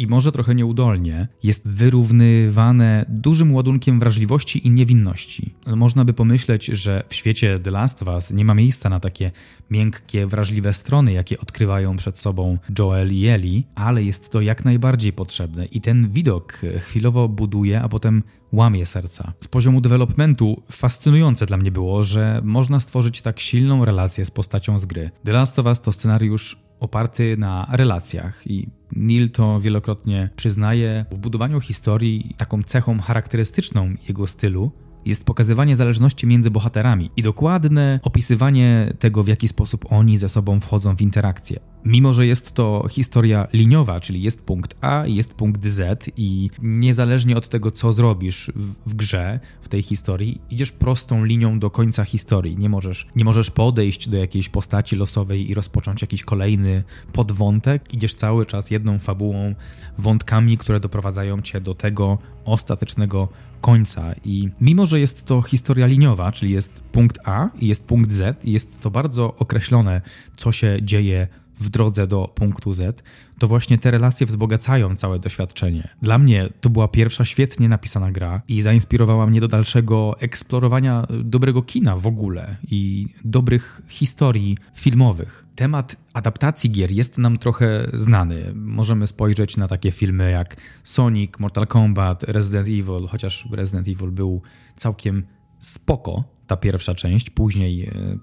i 0.00 0.06
może 0.06 0.32
trochę 0.32 0.54
nieudolnie, 0.54 1.28
jest 1.42 1.68
wyrównywane 1.68 3.06
dużym 3.08 3.54
ładunkiem 3.54 4.00
wrażliwości 4.00 4.66
i 4.66 4.70
niewinności. 4.70 5.54
Można 5.66 6.04
by 6.04 6.12
pomyśleć, 6.12 6.66
że 6.66 7.04
w 7.08 7.14
świecie 7.14 7.58
The 7.58 7.70
Last 7.70 8.02
of 8.02 8.08
Us 8.08 8.30
nie 8.30 8.44
ma 8.44 8.54
miejsca 8.54 8.88
na 8.88 9.00
takie 9.00 9.30
miękkie, 9.70 10.26
wrażliwe 10.26 10.72
strony, 10.72 11.12
jakie 11.12 11.40
odkrywają 11.40 11.96
przed 11.96 12.18
sobą 12.18 12.58
Joel 12.78 13.12
i 13.12 13.26
Ellie, 13.26 13.62
ale 13.74 14.02
jest 14.02 14.30
to 14.30 14.40
jak 14.40 14.64
najbardziej 14.64 15.12
potrzebne 15.12 15.66
i 15.66 15.80
ten 15.80 16.10
widok 16.12 16.60
chwilowo 16.78 17.28
buduje, 17.28 17.82
a 17.82 17.88
potem 17.88 18.22
łamie 18.52 18.86
serca. 18.86 19.32
Z 19.40 19.48
poziomu 19.48 19.80
developmentu 19.80 20.62
fascynujące 20.70 21.46
dla 21.46 21.56
mnie 21.56 21.70
było, 21.70 22.04
że 22.04 22.40
można 22.44 22.80
stworzyć 22.80 23.22
tak 23.22 23.40
silną 23.40 23.84
relację 23.84 24.24
z 24.24 24.30
postacią 24.30 24.78
z 24.78 24.86
gry. 24.86 25.10
The 25.24 25.32
Last 25.32 25.58
of 25.58 25.66
Us 25.66 25.80
to 25.80 25.92
scenariusz 25.92 26.58
oparty 26.80 27.36
na 27.36 27.68
relacjach 27.72 28.46
i 28.46 28.79
Neil 28.92 29.30
to 29.30 29.60
wielokrotnie 29.60 30.30
przyznaje. 30.36 31.04
W 31.10 31.18
budowaniu 31.18 31.60
historii 31.60 32.34
taką 32.36 32.62
cechą 32.62 33.00
charakterystyczną 33.00 33.94
jego 34.08 34.26
stylu 34.26 34.72
jest 35.04 35.24
pokazywanie 35.24 35.76
zależności 35.76 36.26
między 36.26 36.50
bohaterami 36.50 37.10
i 37.16 37.22
dokładne 37.22 38.00
opisywanie 38.02 38.92
tego, 38.98 39.24
w 39.24 39.28
jaki 39.28 39.48
sposób 39.48 39.84
oni 39.92 40.18
ze 40.18 40.28
sobą 40.28 40.60
wchodzą 40.60 40.96
w 40.96 41.02
interakcję. 41.02 41.60
Mimo, 41.84 42.14
że 42.14 42.26
jest 42.26 42.52
to 42.52 42.86
historia 42.90 43.48
liniowa, 43.52 44.00
czyli 44.00 44.22
jest 44.22 44.44
punkt 44.44 44.84
A 44.84 45.06
jest 45.06 45.34
punkt 45.34 45.66
Z, 45.66 46.10
i 46.16 46.50
niezależnie 46.62 47.36
od 47.36 47.48
tego, 47.48 47.70
co 47.70 47.92
zrobisz 47.92 48.52
w, 48.54 48.90
w, 48.90 48.94
grze, 48.94 49.40
w 49.60 49.68
tej 49.68 49.82
historii, 49.82 50.40
idziesz 50.50 50.72
prostą 50.72 51.24
linią 51.24 51.58
do 51.58 51.70
końca 51.70 52.04
historii. 52.04 52.56
Nie 52.56 52.68
możesz, 52.68 53.06
nie 53.16 53.24
możesz 53.24 53.50
podejść 53.50 54.08
do 54.08 54.16
jakiejś 54.16 54.48
postaci 54.48 54.96
losowej 54.96 55.50
i 55.50 55.54
rozpocząć 55.54 56.02
jakiś 56.02 56.22
kolejny 56.22 56.84
podwątek. 57.12 57.94
Idziesz 57.94 58.14
cały 58.14 58.46
czas 58.46 58.70
jedną 58.70 58.98
fabułą, 58.98 59.54
wątkami, 59.98 60.56
które 60.56 60.80
doprowadzają 60.80 61.42
cię 61.42 61.60
do 61.60 61.74
tego 61.74 62.18
ostatecznego 62.44 63.28
końca. 63.60 64.14
I 64.24 64.48
mimo, 64.60 64.86
że 64.90 65.00
jest 65.00 65.24
to 65.24 65.42
historia 65.42 65.86
liniowa, 65.86 66.32
czyli 66.32 66.52
jest 66.52 66.80
punkt 66.80 67.18
A 67.24 67.48
i 67.58 67.66
jest 67.66 67.84
punkt 67.84 68.12
Z, 68.12 68.44
i 68.44 68.52
jest 68.52 68.80
to 68.80 68.90
bardzo 68.90 69.34
określone, 69.34 70.00
co 70.36 70.52
się 70.52 70.78
dzieje 70.82 71.28
w 71.60 71.68
drodze 71.68 72.06
do 72.06 72.28
punktu 72.34 72.74
Z, 72.74 73.02
to 73.38 73.48
właśnie 73.48 73.78
te 73.78 73.90
relacje 73.90 74.26
wzbogacają 74.26 74.96
całe 74.96 75.18
doświadczenie. 75.18 75.88
Dla 76.02 76.18
mnie 76.18 76.48
to 76.60 76.70
była 76.70 76.88
pierwsza 76.88 77.24
świetnie 77.24 77.68
napisana 77.68 78.12
gra 78.12 78.42
i 78.48 78.62
zainspirowała 78.62 79.26
mnie 79.26 79.40
do 79.40 79.48
dalszego 79.48 80.20
eksplorowania 80.20 81.06
dobrego 81.24 81.62
kina 81.62 81.96
w 81.96 82.06
ogóle 82.06 82.56
i 82.70 83.06
dobrych 83.24 83.82
historii 83.88 84.58
filmowych. 84.74 85.46
Temat 85.56 85.96
adaptacji 86.12 86.70
gier 86.70 86.92
jest 86.92 87.18
nam 87.18 87.38
trochę 87.38 87.86
znany. 87.92 88.52
Możemy 88.54 89.06
spojrzeć 89.06 89.56
na 89.56 89.68
takie 89.68 89.90
filmy 89.90 90.30
jak 90.30 90.56
Sonic, 90.84 91.32
Mortal 91.38 91.66
Kombat, 91.66 92.22
Resident 92.22 92.68
Evil, 92.68 93.08
chociaż 93.08 93.48
Resident 93.52 93.88
Evil 93.88 94.10
był 94.10 94.42
całkiem 94.76 95.24
spoko, 95.58 96.24
ta 96.46 96.56
pierwsza 96.56 96.94
część. 96.94 97.30
Później 97.30 97.84
e, 97.84 98.18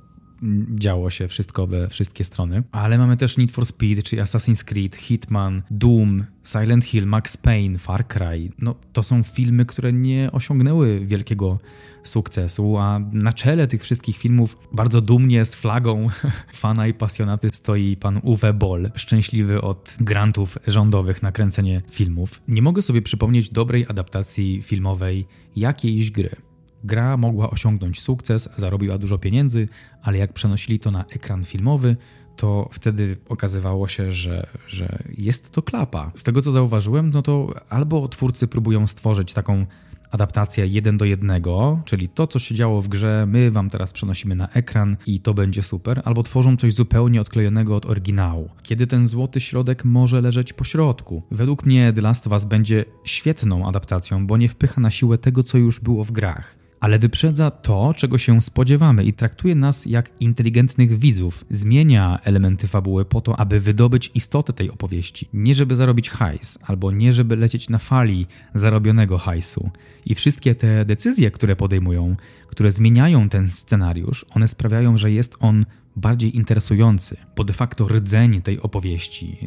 działo 0.76 1.10
się 1.10 1.28
wszystko 1.28 1.68
we 1.68 1.90
wszystkie 1.90 2.24
strony. 2.24 2.64
Ale 2.72 2.98
mamy 2.98 3.18
też 3.18 3.38
Need 3.38 3.52
for 3.52 3.66
Speed, 3.66 4.04
czy 4.04 4.16
Assassin's 4.16 4.64
Creed, 4.64 4.96
Hitman, 4.96 5.62
Doom, 5.72 6.26
Silent 6.44 6.86
Hill, 6.86 7.06
Max 7.06 7.38
Payne, 7.38 7.78
Far 7.78 8.08
Cry. 8.08 8.52
No, 8.60 8.76
to 8.94 9.04
są 9.04 9.24
filmy, 9.24 9.66
które 9.66 9.94
nie 9.94 10.30
osiągnęły 10.32 11.06
wielkiego 11.06 11.60
sukcesu, 12.04 12.78
a 12.78 13.00
na 13.12 13.34
czele 13.34 13.68
tych 13.68 13.84
wszystkich 13.84 14.18
filmów 14.18 14.58
bardzo 14.72 15.02
dumnie 15.02 15.46
z 15.46 15.56
flagą 15.56 16.10
fana 16.54 16.88
i 16.88 16.94
pasjonaty 16.94 17.50
stoi 17.54 17.98
pan 17.98 18.20
Uwe 18.24 18.54
Boll, 18.54 18.92
szczęśliwy 18.96 19.62
od 19.62 19.96
grantów 20.00 20.58
rządowych 20.68 21.24
na 21.24 21.32
kręcenie 21.32 21.82
filmów. 21.92 22.42
Nie 22.48 22.62
mogę 22.62 22.82
sobie 22.82 23.02
przypomnieć 23.02 23.50
dobrej 23.50 23.86
adaptacji 23.90 24.62
filmowej 24.64 25.28
jakiejś 25.56 26.12
gry. 26.12 26.47
Gra 26.88 27.18
mogła 27.18 27.50
osiągnąć 27.50 28.02
sukces, 28.02 28.50
zarobiła 28.58 28.98
dużo 28.98 29.18
pieniędzy, 29.18 29.68
ale 30.02 30.18
jak 30.18 30.34
przenosili 30.34 30.80
to 30.80 30.92
na 30.92 31.06
ekran 31.06 31.44
filmowy, 31.44 31.98
to 32.36 32.70
wtedy 32.72 33.18
okazywało 33.30 33.88
się, 33.88 34.12
że, 34.12 34.48
że 34.68 35.00
jest 35.18 35.52
to 35.52 35.62
klapa. 35.62 36.12
Z 36.16 36.24
tego 36.24 36.42
co 36.42 36.52
zauważyłem, 36.52 37.10
no 37.10 37.22
to 37.22 37.54
albo 37.70 38.08
twórcy 38.08 38.48
próbują 38.48 38.88
stworzyć 38.88 39.34
taką 39.34 39.66
adaptację 40.12 40.68
jeden 40.68 40.98
do 40.98 41.06
jednego, 41.06 41.82
czyli 41.86 42.10
to, 42.10 42.28
co 42.28 42.40
się 42.40 42.56
działo 42.56 42.82
w 42.82 42.88
grze, 42.88 43.26
my 43.28 43.52
wam 43.52 43.70
teraz 43.70 43.94
przenosimy 43.94 44.36
na 44.36 44.50
ekran 44.50 44.98
i 45.08 45.20
to 45.20 45.34
będzie 45.34 45.64
super, 45.64 46.02
albo 46.06 46.24
tworzą 46.24 46.58
coś 46.58 46.74
zupełnie 46.74 47.22
odklejonego 47.22 47.76
od 47.76 47.86
oryginału. 47.86 48.50
Kiedy 48.64 48.88
ten 48.88 49.08
złoty 49.08 49.40
środek 49.40 49.86
może 49.86 50.22
leżeć 50.22 50.54
po 50.54 50.64
środku? 50.64 51.24
Według 51.32 51.66
mnie 51.66 51.94
The 51.94 52.02
Last 52.02 52.28
of 52.28 52.34
Us 52.34 52.46
będzie 52.46 52.86
świetną 53.04 53.68
adaptacją, 53.68 54.28
bo 54.28 54.38
nie 54.38 54.50
wpycha 54.50 54.82
na 54.82 54.92
siłę 54.92 55.18
tego, 55.18 55.44
co 55.44 55.58
już 55.58 55.80
było 55.80 56.04
w 56.04 56.12
grach 56.12 56.57
ale 56.80 57.00
wyprzedza 57.00 57.52
to, 57.52 57.94
czego 57.98 58.18
się 58.18 58.42
spodziewamy 58.42 59.04
i 59.04 59.14
traktuje 59.14 59.56
nas 59.56 59.86
jak 59.86 60.10
inteligentnych 60.20 61.00
widzów. 61.00 61.46
Zmienia 61.50 62.20
elementy 62.24 62.68
fabuły 62.68 63.06
po 63.06 63.22
to, 63.22 63.40
aby 63.40 63.60
wydobyć 63.60 64.12
istotę 64.16 64.54
tej 64.54 64.72
opowieści. 64.72 65.30
Nie 65.34 65.56
żeby 65.56 65.76
zarobić 65.76 66.10
hajs, 66.10 66.60
albo 66.64 66.92
nie 66.92 67.14
żeby 67.14 67.36
lecieć 67.36 67.70
na 67.70 67.78
fali 67.78 68.26
zarobionego 68.54 69.18
hajsu. 69.18 69.70
I 70.06 70.16
wszystkie 70.16 70.56
te 70.56 70.86
decyzje, 70.86 71.32
które 71.32 71.56
podejmują, 71.56 72.16
które 72.48 72.72
zmieniają 72.72 73.30
ten 73.30 73.50
scenariusz, 73.50 74.26
one 74.30 74.48
sprawiają, 74.48 74.98
że 74.98 75.12
jest 75.12 75.38
on 75.40 75.66
bardziej 75.98 76.36
interesujący, 76.36 77.18
bo 77.36 77.44
de 77.44 77.54
facto 77.54 77.88
rdzeń 77.88 78.42
tej 78.42 78.62
opowieści, 78.62 79.38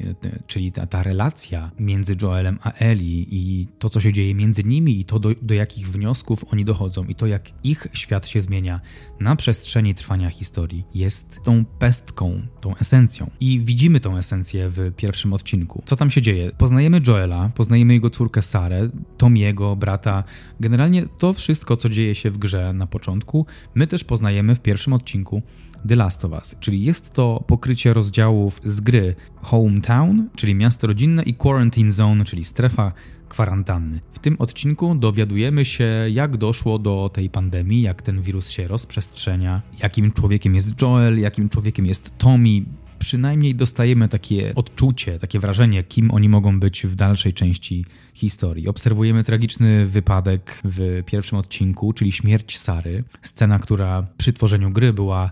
czyli 0.46 0.72
ta, 0.72 0.86
ta 0.86 1.02
relacja 1.02 1.70
między 1.78 2.16
Joelem 2.22 2.58
a 2.62 2.72
Eli 2.72 3.26
i 3.30 3.66
to, 3.78 3.90
co 3.90 4.00
się 4.00 4.12
dzieje 4.12 4.34
między 4.34 4.64
nimi 4.64 5.00
i 5.00 5.04
to, 5.04 5.18
do, 5.18 5.30
do 5.42 5.54
jakich 5.54 5.88
wniosków 5.88 6.44
oni 6.52 6.64
dochodzą 6.64 7.04
i 7.04 7.14
to, 7.14 7.26
jak 7.26 7.64
ich 7.64 7.86
świat 7.92 8.26
się 8.26 8.40
zmienia 8.40 8.80
na 9.20 9.36
przestrzeni 9.36 9.94
trwania 9.94 10.30
historii, 10.30 10.84
jest 10.94 11.40
tą 11.44 11.64
pestką, 11.64 12.42
tą 12.60 12.76
esencją. 12.76 13.30
I 13.40 13.60
widzimy 13.60 14.00
tą 14.00 14.16
esencję 14.16 14.68
w 14.68 14.92
pierwszym 14.96 15.32
odcinku. 15.32 15.82
Co 15.86 15.96
tam 15.96 16.10
się 16.10 16.22
dzieje? 16.22 16.50
Poznajemy 16.58 17.00
Joela, 17.06 17.50
poznajemy 17.54 17.92
jego 17.92 18.10
córkę 18.10 18.42
Sarę, 18.42 18.88
Tomiego, 19.18 19.76
brata. 19.76 20.24
Generalnie 20.60 21.06
to 21.18 21.32
wszystko, 21.32 21.76
co 21.76 21.88
dzieje 21.88 22.14
się 22.14 22.30
w 22.30 22.38
grze 22.38 22.72
na 22.72 22.86
początku, 22.86 23.46
my 23.74 23.86
też 23.86 24.04
poznajemy 24.04 24.54
w 24.54 24.60
pierwszym 24.60 24.92
odcinku 24.92 25.42
The 25.88 25.96
Last 25.96 26.24
of 26.24 26.32
Us, 26.32 26.56
czyli 26.60 26.84
jest 26.84 27.12
to 27.12 27.44
pokrycie 27.46 27.94
rozdziałów 27.94 28.60
z 28.64 28.80
gry 28.80 29.14
Hometown, 29.42 30.28
czyli 30.36 30.54
miasto 30.54 30.86
rodzinne 30.86 31.22
i 31.22 31.34
Quarantine 31.34 31.92
Zone, 31.92 32.24
czyli 32.24 32.44
strefa 32.44 32.92
kwarantanny. 33.28 34.00
W 34.12 34.18
tym 34.18 34.36
odcinku 34.38 34.94
dowiadujemy 34.94 35.64
się, 35.64 35.88
jak 36.10 36.36
doszło 36.36 36.78
do 36.78 37.10
tej 37.14 37.30
pandemii, 37.30 37.82
jak 37.82 38.02
ten 38.02 38.22
wirus 38.22 38.50
się 38.50 38.68
rozprzestrzenia, 38.68 39.62
jakim 39.82 40.12
człowiekiem 40.12 40.54
jest 40.54 40.82
Joel, 40.82 41.18
jakim 41.20 41.48
człowiekiem 41.48 41.86
jest 41.86 42.18
Tommy. 42.18 42.64
Przynajmniej 42.98 43.54
dostajemy 43.54 44.08
takie 44.08 44.54
odczucie, 44.54 45.18
takie 45.18 45.40
wrażenie, 45.40 45.84
kim 45.84 46.10
oni 46.10 46.28
mogą 46.28 46.60
być 46.60 46.86
w 46.86 46.94
dalszej 46.94 47.32
części 47.32 47.84
historii. 48.14 48.68
Obserwujemy 48.68 49.24
tragiczny 49.24 49.86
wypadek 49.86 50.60
w 50.64 51.02
pierwszym 51.06 51.38
odcinku, 51.38 51.92
czyli 51.92 52.12
śmierć 52.12 52.58
Sary. 52.58 53.04
Scena, 53.22 53.58
która 53.58 54.06
przy 54.16 54.32
tworzeniu 54.32 54.70
gry 54.70 54.92
była 54.92 55.30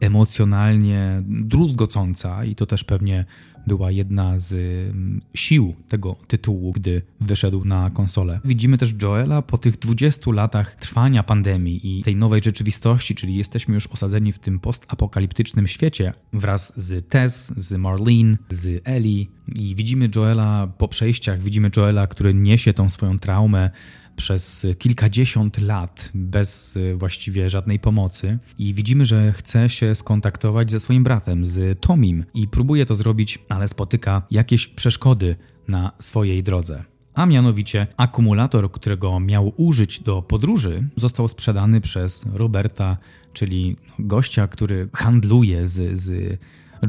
emocjonalnie 0.00 1.22
druzgocąca 1.26 2.44
i 2.44 2.54
to 2.54 2.66
też 2.66 2.84
pewnie 2.84 3.24
była 3.66 3.90
jedna 3.90 4.38
z 4.38 4.52
mm, 4.52 5.20
sił 5.34 5.74
tego 5.88 6.16
tytułu, 6.26 6.72
gdy 6.72 7.02
wyszedł 7.20 7.64
na 7.64 7.90
konsolę. 7.90 8.40
Widzimy 8.44 8.78
też 8.78 8.94
Joela 9.02 9.42
po 9.42 9.58
tych 9.58 9.78
20 9.78 10.30
latach 10.32 10.74
trwania 10.74 11.22
pandemii 11.22 11.98
i 11.98 12.02
tej 12.02 12.16
nowej 12.16 12.42
rzeczywistości, 12.42 13.14
czyli 13.14 13.36
jesteśmy 13.36 13.74
już 13.74 13.86
osadzeni 13.86 14.32
w 14.32 14.38
tym 14.38 14.60
postapokaliptycznym 14.60 15.66
świecie 15.66 16.12
wraz 16.32 16.72
z 16.76 17.08
Tess, 17.08 17.52
z 17.56 17.72
Marlene, 17.72 18.36
z 18.50 18.82
Ellie 18.84 19.26
i 19.54 19.74
widzimy 19.74 20.08
Joela 20.16 20.66
po 20.78 20.88
przejściach, 20.88 21.42
widzimy 21.42 21.70
Joela, 21.76 22.06
który 22.06 22.34
niesie 22.34 22.74
tą 22.74 22.88
swoją 22.88 23.18
traumę 23.18 23.70
przez 24.20 24.66
kilkadziesiąt 24.78 25.58
lat 25.58 26.10
bez 26.14 26.76
y, 26.76 26.96
właściwie 26.96 27.50
żadnej 27.50 27.78
pomocy 27.78 28.38
i 28.58 28.74
widzimy, 28.74 29.06
że 29.06 29.32
chce 29.32 29.68
się 29.68 29.94
skontaktować 29.94 30.70
ze 30.70 30.80
swoim 30.80 31.04
bratem, 31.04 31.44
z 31.44 31.80
Tomim 31.80 32.24
i 32.34 32.48
próbuje 32.48 32.86
to 32.86 32.94
zrobić, 32.94 33.38
ale 33.48 33.68
spotyka 33.68 34.22
jakieś 34.30 34.66
przeszkody 34.66 35.36
na 35.68 35.92
swojej 35.98 36.42
drodze. 36.42 36.84
A 37.14 37.26
mianowicie 37.26 37.86
akumulator, 37.96 38.72
którego 38.72 39.20
miał 39.20 39.52
użyć 39.56 40.00
do 40.00 40.22
podróży, 40.22 40.88
został 40.96 41.28
sprzedany 41.28 41.80
przez 41.80 42.26
Roberta, 42.32 42.96
czyli 43.32 43.76
gościa, 43.98 44.46
który 44.46 44.88
handluje 44.92 45.66
z, 45.66 45.98
z 45.98 46.38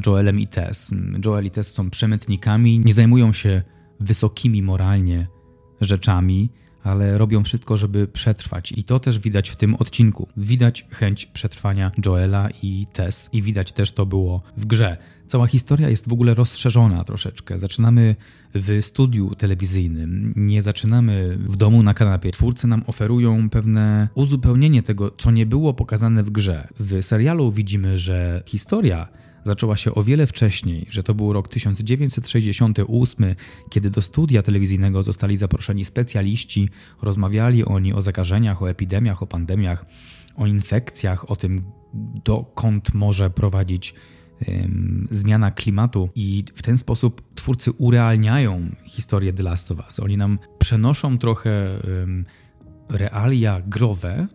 Joelem 0.05 0.39
i 0.39 0.47
Tess. 0.47 0.91
Joel 1.25 1.45
i 1.45 1.51
Tess 1.51 1.73
są 1.73 1.89
przemytnikami, 1.89 2.79
nie 2.79 2.93
zajmują 2.93 3.33
się 3.33 3.61
wysokimi 3.99 4.63
moralnie 4.63 5.27
rzeczami, 5.81 6.49
ale 6.83 7.17
robią 7.17 7.43
wszystko, 7.43 7.77
żeby 7.77 8.07
przetrwać. 8.07 8.71
I 8.71 8.83
to 8.83 8.99
też 8.99 9.19
widać 9.19 9.49
w 9.49 9.55
tym 9.55 9.75
odcinku. 9.75 10.27
Widać 10.37 10.87
chęć 10.91 11.25
przetrwania 11.25 11.91
Joela 12.05 12.49
i 12.63 12.85
Tess, 12.93 13.29
i 13.33 13.41
widać 13.41 13.71
też 13.71 13.91
to 13.91 14.05
było 14.05 14.41
w 14.57 14.65
grze. 14.65 14.97
Cała 15.27 15.47
historia 15.47 15.89
jest 15.89 16.09
w 16.09 16.13
ogóle 16.13 16.33
rozszerzona 16.33 17.03
troszeczkę. 17.03 17.59
Zaczynamy 17.59 18.15
w 18.55 18.77
studiu 18.81 19.35
telewizyjnym, 19.35 20.33
nie 20.35 20.61
zaczynamy 20.61 21.37
w 21.37 21.55
domu 21.55 21.83
na 21.83 21.93
kanapie. 21.93 22.31
Twórcy 22.31 22.67
nam 22.67 22.83
oferują 22.87 23.49
pewne 23.49 24.09
uzupełnienie 24.15 24.83
tego, 24.83 25.11
co 25.17 25.31
nie 25.31 25.45
było 25.45 25.73
pokazane 25.73 26.23
w 26.23 26.29
grze. 26.29 26.67
W 26.79 27.03
serialu 27.03 27.51
widzimy, 27.51 27.97
że 27.97 28.43
historia 28.45 29.07
zaczęła 29.45 29.77
się 29.77 29.95
o 29.95 30.03
wiele 30.03 30.27
wcześniej, 30.27 30.85
że 30.89 31.03
to 31.03 31.13
był 31.13 31.33
rok 31.33 31.47
1968, 31.47 33.35
kiedy 33.69 33.89
do 33.89 34.01
studia 34.01 34.41
telewizyjnego 34.41 35.03
zostali 35.03 35.37
zaproszeni 35.37 35.85
specjaliści, 35.85 36.69
rozmawiali 37.01 37.65
oni 37.65 37.93
o 37.93 38.01
zakażeniach, 38.01 38.61
o 38.61 38.69
epidemiach, 38.69 39.23
o 39.23 39.27
pandemiach, 39.27 39.85
o 40.35 40.47
infekcjach, 40.47 41.31
o 41.31 41.35
tym, 41.35 41.61
dokąd 42.25 42.93
może 42.93 43.29
prowadzić 43.29 43.93
zmiana 45.11 45.51
klimatu 45.51 46.09
i 46.15 46.43
w 46.55 46.61
ten 46.61 46.77
sposób 46.77 47.35
twórcy 47.35 47.71
urealniają 47.71 48.69
historię 48.85 49.33
The 49.33 49.43
Last 49.43 49.71
of 49.71 49.79
Us. 49.79 49.99
Oni 49.99 50.17
nam 50.17 50.39
przenoszą 50.59 51.17
trochę 51.17 51.51
realia 52.89 53.61
growe 53.67 54.27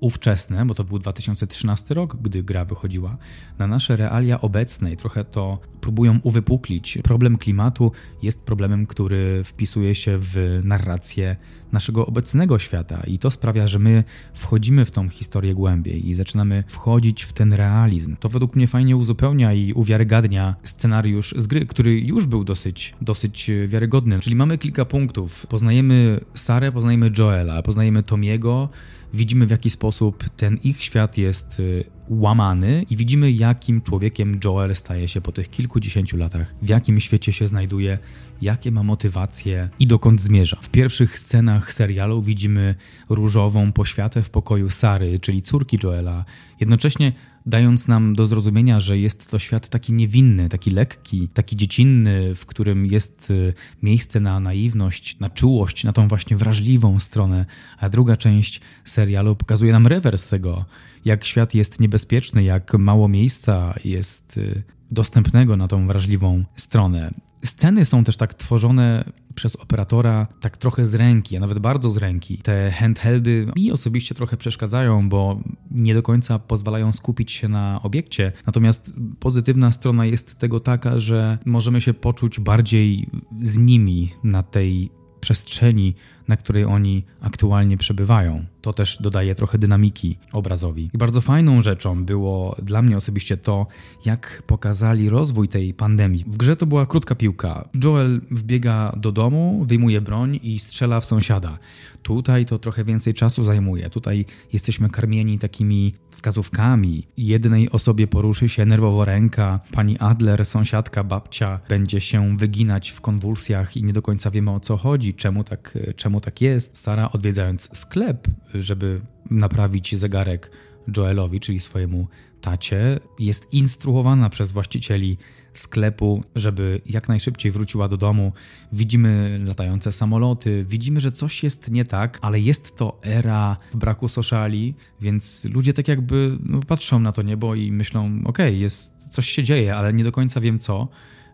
ówczesne, 0.00 0.66
bo 0.66 0.74
to 0.74 0.84
był 0.84 0.98
2013 0.98 1.94
rok, 1.94 2.16
gdy 2.16 2.42
gra 2.42 2.64
wychodziła, 2.64 3.16
na 3.58 3.66
nasze 3.66 3.96
realia 3.96 4.40
obecne 4.40 4.92
i 4.92 4.96
trochę 4.96 5.24
to 5.24 5.58
próbują 5.80 6.20
uwypuklić. 6.22 6.98
Problem 7.02 7.38
klimatu 7.38 7.92
jest 8.22 8.42
problemem, 8.42 8.86
który 8.86 9.44
wpisuje 9.44 9.94
się 9.94 10.18
w 10.20 10.60
narrację 10.64 11.36
naszego 11.72 12.06
obecnego 12.06 12.58
świata 12.58 13.02
i 13.06 13.18
to 13.18 13.30
sprawia, 13.30 13.68
że 13.68 13.78
my 13.78 14.04
wchodzimy 14.34 14.84
w 14.84 14.90
tą 14.90 15.08
historię 15.08 15.54
głębiej 15.54 16.08
i 16.08 16.14
zaczynamy 16.14 16.64
wchodzić 16.66 17.22
w 17.22 17.32
ten 17.32 17.52
realizm. 17.52 18.16
To 18.16 18.28
według 18.28 18.56
mnie 18.56 18.66
fajnie 18.66 18.96
uzupełnia 18.96 19.52
i 19.52 19.72
uwiarygadnia 19.72 20.56
scenariusz 20.62 21.34
z 21.38 21.46
gry, 21.46 21.66
który 21.66 22.00
już 22.00 22.26
był 22.26 22.44
dosyć, 22.44 22.94
dosyć 23.00 23.50
wiarygodny. 23.68 24.20
Czyli 24.20 24.36
mamy 24.36 24.58
kilka 24.58 24.84
punktów. 24.84 25.46
Poznajemy 25.46 26.20
Sarę, 26.34 26.72
poznajemy 26.72 27.10
Joela, 27.18 27.62
poznajemy 27.62 28.02
Tomiego, 28.02 28.68
widzimy 29.14 29.46
w 29.46 29.50
jaki 29.50 29.70
sposób 29.70 30.24
ten 30.36 30.58
ich 30.64 30.82
świat 30.82 31.18
jest 31.18 31.60
y, 31.60 31.84
łamany 32.08 32.84
i 32.90 32.96
widzimy 32.96 33.32
jakim 33.32 33.82
człowiekiem 33.82 34.40
Joel 34.44 34.74
staje 34.74 35.08
się 35.08 35.20
po 35.20 35.32
tych 35.32 35.50
kilkudziesięciu 35.50 36.16
latach, 36.16 36.54
w 36.62 36.68
jakim 36.68 37.00
świecie 37.00 37.32
się 37.32 37.46
znajduje, 37.46 37.98
jakie 38.42 38.70
ma 38.70 38.82
motywacje 38.82 39.68
i 39.78 39.86
dokąd 39.86 40.22
zmierza. 40.22 40.58
W 40.62 40.68
pierwszych 40.68 41.18
scenach 41.18 41.72
serialu 41.72 42.22
widzimy 42.22 42.74
różową 43.08 43.72
poświatę 43.72 44.22
w 44.22 44.30
pokoju 44.30 44.70
Sary, 44.70 45.18
czyli 45.18 45.42
córki 45.42 45.78
Joela, 45.82 46.24
jednocześnie 46.60 47.12
dając 47.48 47.88
nam 47.88 48.14
do 48.14 48.26
zrozumienia, 48.26 48.80
że 48.80 48.98
jest 48.98 49.30
to 49.30 49.38
świat 49.38 49.68
taki 49.68 49.92
niewinny, 49.92 50.48
taki 50.48 50.70
lekki, 50.70 51.28
taki 51.28 51.56
dziecinny, 51.56 52.34
w 52.34 52.46
którym 52.46 52.86
jest 52.86 53.30
y, 53.30 53.54
miejsce 53.82 54.20
na 54.20 54.40
naiwność, 54.40 55.18
na 55.18 55.28
czułość, 55.28 55.84
na 55.84 55.92
tą 55.92 56.08
właśnie 56.08 56.36
wrażliwą 56.36 57.00
stronę. 57.00 57.46
A 57.78 57.88
druga 57.88 58.16
część 58.16 58.60
serialu 58.84 59.36
pokazuje 59.36 59.72
nam 59.72 59.86
rewers 59.86 60.28
tego, 60.28 60.64
jak 61.04 61.24
świat 61.24 61.54
jest 61.54 61.80
niebezpieczny, 61.80 62.42
jak 62.42 62.74
mało 62.74 63.08
miejsca 63.08 63.74
jest 63.84 64.36
y, 64.36 64.62
dostępnego 64.90 65.56
na 65.56 65.68
tą 65.68 65.86
wrażliwą 65.86 66.44
stronę. 66.56 67.10
Sceny 67.44 67.84
są 67.84 68.04
też 68.04 68.16
tak 68.16 68.34
tworzone 68.34 69.04
przez 69.38 69.56
operatora 69.56 70.26
tak 70.40 70.56
trochę 70.56 70.86
z 70.86 70.94
ręki, 70.94 71.36
a 71.36 71.40
nawet 71.40 71.58
bardzo 71.58 71.90
z 71.90 71.96
ręki. 71.96 72.38
Te 72.38 72.70
handheldy 72.70 73.46
mi 73.56 73.72
osobiście 73.72 74.14
trochę 74.14 74.36
przeszkadzają, 74.36 75.08
bo 75.08 75.40
nie 75.70 75.94
do 75.94 76.02
końca 76.02 76.38
pozwalają 76.38 76.92
skupić 76.92 77.32
się 77.32 77.48
na 77.48 77.80
obiekcie. 77.82 78.32
Natomiast 78.46 78.92
pozytywna 79.20 79.72
strona 79.72 80.06
jest 80.06 80.38
tego 80.38 80.60
taka, 80.60 81.00
że 81.00 81.38
możemy 81.44 81.80
się 81.80 81.94
poczuć 81.94 82.40
bardziej 82.40 83.08
z 83.42 83.58
nimi 83.58 84.10
na 84.24 84.42
tej 84.42 84.90
przestrzeni, 85.20 85.94
na 86.28 86.36
której 86.36 86.64
oni 86.64 87.04
aktualnie 87.20 87.76
przebywają. 87.76 88.44
To 88.60 88.72
też 88.72 88.98
dodaje 89.00 89.34
trochę 89.34 89.58
dynamiki 89.58 90.18
obrazowi. 90.32 90.90
I 90.94 90.98
bardzo 90.98 91.20
fajną 91.20 91.62
rzeczą 91.62 92.04
było 92.04 92.56
dla 92.62 92.82
mnie 92.82 92.96
osobiście 92.96 93.36
to, 93.36 93.66
jak 94.04 94.42
pokazali 94.46 95.08
rozwój 95.08 95.48
tej 95.48 95.74
pandemii. 95.74 96.24
W 96.26 96.36
grze 96.36 96.56
to 96.56 96.66
była 96.66 96.86
krótka 96.86 97.14
piłka. 97.14 97.68
Joel 97.84 98.20
wbiega 98.30 98.92
do 98.96 99.12
domu, 99.12 99.64
wyjmuje 99.64 100.00
broń 100.00 100.40
i 100.42 100.58
strzela 100.58 101.00
w 101.00 101.04
sąsiada. 101.04 101.58
Tutaj 102.02 102.46
to 102.46 102.58
trochę 102.58 102.84
więcej 102.84 103.14
czasu 103.14 103.44
zajmuje. 103.44 103.90
Tutaj 103.90 104.24
jesteśmy 104.52 104.90
karmieni 104.90 105.38
takimi 105.38 105.94
wskazówkami. 106.10 107.06
Jednej 107.16 107.70
osobie 107.70 108.06
poruszy 108.06 108.48
się 108.48 108.64
nerwowo 108.64 109.04
ręka, 109.04 109.60
pani 109.72 109.98
Adler, 109.98 110.46
sąsiadka, 110.46 111.04
babcia 111.04 111.60
będzie 111.68 112.00
się 112.00 112.36
wyginać 112.36 112.90
w 112.90 113.00
konwulsjach 113.00 113.76
i 113.76 113.84
nie 113.84 113.92
do 113.92 114.02
końca 114.02 114.30
wiemy 114.30 114.50
o 114.50 114.60
co 114.60 114.76
chodzi, 114.76 115.14
czemu 115.14 115.44
tak, 115.44 115.78
czemu 115.96 116.17
tak 116.20 116.40
jest. 116.40 116.78
Sara 116.78 117.10
odwiedzając 117.12 117.78
sklep, 117.78 118.28
żeby 118.54 119.00
naprawić 119.30 119.96
zegarek 119.96 120.50
Joelowi, 120.96 121.40
czyli 121.40 121.60
swojemu 121.60 122.06
tacie, 122.40 123.00
jest 123.18 123.52
instruowana 123.52 124.30
przez 124.30 124.52
właścicieli 124.52 125.18
sklepu, 125.54 126.22
żeby 126.34 126.80
jak 126.86 127.08
najszybciej 127.08 127.52
wróciła 127.52 127.88
do 127.88 127.96
domu. 127.96 128.32
Widzimy 128.72 129.40
latające 129.44 129.92
samoloty, 129.92 130.64
widzimy, 130.68 131.00
że 131.00 131.12
coś 131.12 131.42
jest 131.42 131.70
nie 131.70 131.84
tak, 131.84 132.18
ale 132.22 132.40
jest 132.40 132.76
to 132.76 132.98
era 133.02 133.56
braku 133.74 134.08
sociali, 134.08 134.74
więc 135.00 135.44
ludzie 135.44 135.72
tak 135.72 135.88
jakby 135.88 136.38
no, 136.40 136.60
patrzą 136.60 137.00
na 137.00 137.12
to 137.12 137.22
niebo 137.22 137.54
i 137.54 137.72
myślą: 137.72 138.06
okej, 138.06 138.24
okay, 138.24 138.52
jest 138.52 139.08
coś 139.10 139.28
się 139.28 139.42
dzieje, 139.42 139.76
ale 139.76 139.92
nie 139.92 140.04
do 140.04 140.12
końca 140.12 140.40
wiem 140.40 140.58
co, 140.58 140.88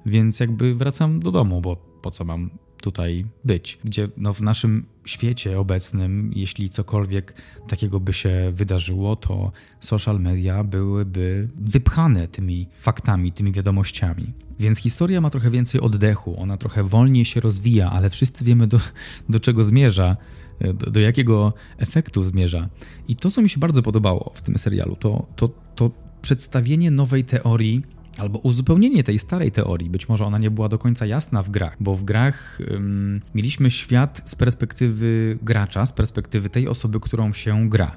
więc 0.07 0.41
jakby 0.41 0.75
wracam 0.75 1.21
do 1.21 1.31
domu, 1.31 1.61
bo 1.61 1.77
po 2.03 2.11
co 2.11 2.25
mam 2.25 2.51
tutaj 2.85 3.27
być. 3.45 3.79
Gdzie 3.85 4.09
no, 4.17 4.33
w 4.33 4.43
naszym 4.43 4.87
świecie 5.05 5.61
obecnym, 5.61 6.31
jeśli 6.35 6.69
cokolwiek 6.69 7.35
takiego 7.69 8.01
by 8.01 8.13
się 8.13 8.53
wydarzyło, 8.55 9.17
to 9.17 9.53
social 9.81 10.21
media 10.21 10.65
byłyby 10.65 11.49
wypchane 11.57 12.29
tymi 12.29 12.69
faktami, 12.79 13.33
tymi 13.33 13.53
wiadomościami. 13.53 14.33
Więc 14.59 14.79
historia 14.79 15.21
ma 15.21 15.31
trochę 15.31 15.51
więcej 15.51 15.81
oddechu, 15.81 16.41
ona 16.41 16.57
trochę 16.57 16.83
wolniej 16.83 17.25
się 17.25 17.41
rozwija, 17.41 17.91
ale 17.91 18.11
wszyscy 18.11 18.45
wiemy 18.45 18.67
do, 18.67 18.81
do 19.29 19.41
czego 19.41 19.65
zmierza. 19.65 20.17
Do, 20.61 20.91
do, 20.91 21.01
jakiego 21.01 21.53
efektu 21.79 22.23
zmierza. 22.23 22.69
I 23.09 23.17
to, 23.17 23.31
co 23.31 23.43
mi 23.43 23.49
się 23.49 23.61
bardzo 23.61 23.83
podobało 23.83 24.33
w 24.35 24.43
tym 24.43 24.59
serialu, 24.59 24.97
to, 24.97 25.27
to, 25.37 25.49
to 25.75 25.91
przedstawienie 26.23 26.91
nowej 26.91 27.25
teorii 27.25 27.83
albo 28.19 28.39
uzupełnienie 28.39 29.05
tej 29.05 29.19
starej 29.19 29.53
teorii. 29.53 29.91
Być 29.91 30.09
może 30.09 30.25
ona 30.25 30.39
nie 30.39 30.51
była 30.51 30.69
do 30.69 30.79
końca 30.79 31.07
jasna 31.07 31.43
w 31.43 31.51
grach, 31.51 31.77
bo 31.81 31.95
w 31.95 32.05
grach 32.05 32.59
ym, 32.61 33.21
mieliśmy 33.35 33.71
świat 33.71 34.23
z 34.25 34.35
perspektywy 34.35 35.39
gracza, 35.43 35.87
z 35.87 35.93
perspektywy 35.93 36.51
tej 36.51 36.69
osoby, 36.69 37.01
którą 37.01 37.33
się 37.33 37.69
gra. 37.69 37.97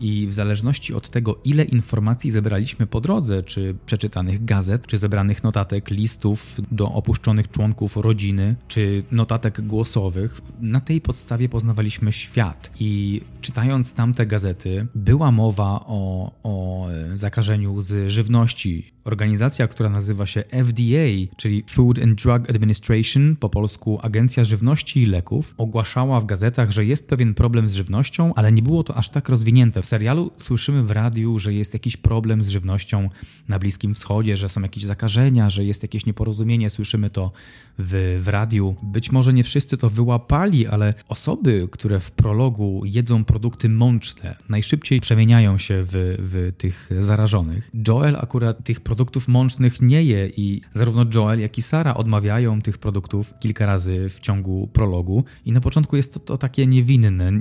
I 0.00 0.26
w 0.26 0.34
zależności 0.34 0.94
od 0.94 1.10
tego, 1.10 1.38
ile 1.44 1.64
informacji 1.64 2.30
zebraliśmy 2.30 2.86
po 2.86 3.00
drodze, 3.00 3.42
czy 3.42 3.74
przeczytanych 3.86 4.44
gazet, 4.44 4.86
czy 4.86 4.98
zebranych 4.98 5.44
notatek, 5.44 5.90
listów 5.90 6.60
do 6.70 6.92
opuszczonych 6.92 7.50
członków 7.50 7.96
rodziny, 7.96 8.56
czy 8.68 9.02
notatek 9.12 9.60
głosowych, 9.60 10.40
na 10.60 10.80
tej 10.80 11.00
podstawie 11.00 11.48
poznawaliśmy 11.48 12.12
świat. 12.12 12.70
I 12.80 13.20
czytając 13.40 13.92
tamte 13.92 14.26
gazety, 14.26 14.86
była 14.94 15.32
mowa 15.32 15.84
o, 15.86 16.32
o 16.42 16.86
zakażeniu 17.14 17.80
z 17.80 18.10
żywności, 18.10 18.98
Organizacja, 19.08 19.68
która 19.68 19.90
nazywa 19.90 20.26
się 20.26 20.44
FDA, 20.50 21.34
czyli 21.36 21.64
Food 21.68 21.98
and 21.98 22.22
Drug 22.22 22.50
Administration, 22.50 23.36
po 23.36 23.48
polsku 23.48 23.98
Agencja 24.02 24.44
Żywności 24.44 25.02
i 25.02 25.06
Leków, 25.06 25.54
ogłaszała 25.56 26.20
w 26.20 26.26
gazetach, 26.26 26.70
że 26.70 26.84
jest 26.84 27.08
pewien 27.08 27.34
problem 27.34 27.68
z 27.68 27.74
żywnością, 27.74 28.34
ale 28.34 28.52
nie 28.52 28.62
było 28.62 28.82
to 28.82 28.94
aż 28.94 29.08
tak 29.08 29.28
rozwinięte. 29.28 29.82
W 29.82 29.86
serialu 29.88 30.30
słyszymy 30.36 30.82
w 30.82 30.90
radiu, 30.90 31.38
że 31.38 31.54
jest 31.54 31.72
jakiś 31.72 31.96
problem 31.96 32.42
z 32.42 32.48
żywnością 32.48 33.10
na 33.48 33.58
Bliskim 33.58 33.94
Wschodzie, 33.94 34.36
że 34.36 34.48
są 34.48 34.62
jakieś 34.62 34.84
zakażenia, 34.84 35.50
że 35.50 35.64
jest 35.64 35.82
jakieś 35.82 36.06
nieporozumienie. 36.06 36.70
Słyszymy 36.70 37.10
to 37.10 37.32
w, 37.78 38.20
w 38.22 38.28
radiu. 38.28 38.76
Być 38.82 39.12
może 39.12 39.32
nie 39.32 39.44
wszyscy 39.44 39.78
to 39.78 39.90
wyłapali, 39.90 40.66
ale 40.66 40.94
osoby, 41.08 41.68
które 41.70 42.00
w 42.00 42.10
prologu 42.10 42.82
jedzą 42.84 43.24
produkty 43.24 43.68
mączne, 43.68 44.36
najszybciej 44.48 45.00
przemieniają 45.00 45.58
się 45.58 45.82
w, 45.82 46.16
w 46.18 46.52
tych 46.58 46.90
zarażonych. 47.00 47.70
Joel 47.88 48.16
akurat 48.16 48.64
tych 48.64 48.80
produktów 48.80 49.28
mącznych 49.28 49.80
nie 49.80 50.04
je 50.04 50.28
i 50.36 50.60
zarówno 50.74 51.04
Joel, 51.14 51.40
jak 51.40 51.58
i 51.58 51.62
Sara 51.62 51.94
odmawiają 51.94 52.62
tych 52.62 52.78
produktów 52.78 53.34
kilka 53.40 53.66
razy 53.66 54.08
w 54.10 54.20
ciągu 54.20 54.68
prologu 54.72 55.24
i 55.44 55.52
na 55.52 55.60
początku 55.60 55.96
jest 55.96 56.14
to, 56.14 56.20
to 56.20 56.38
takie 56.38 56.66
niewinne. 56.66 57.32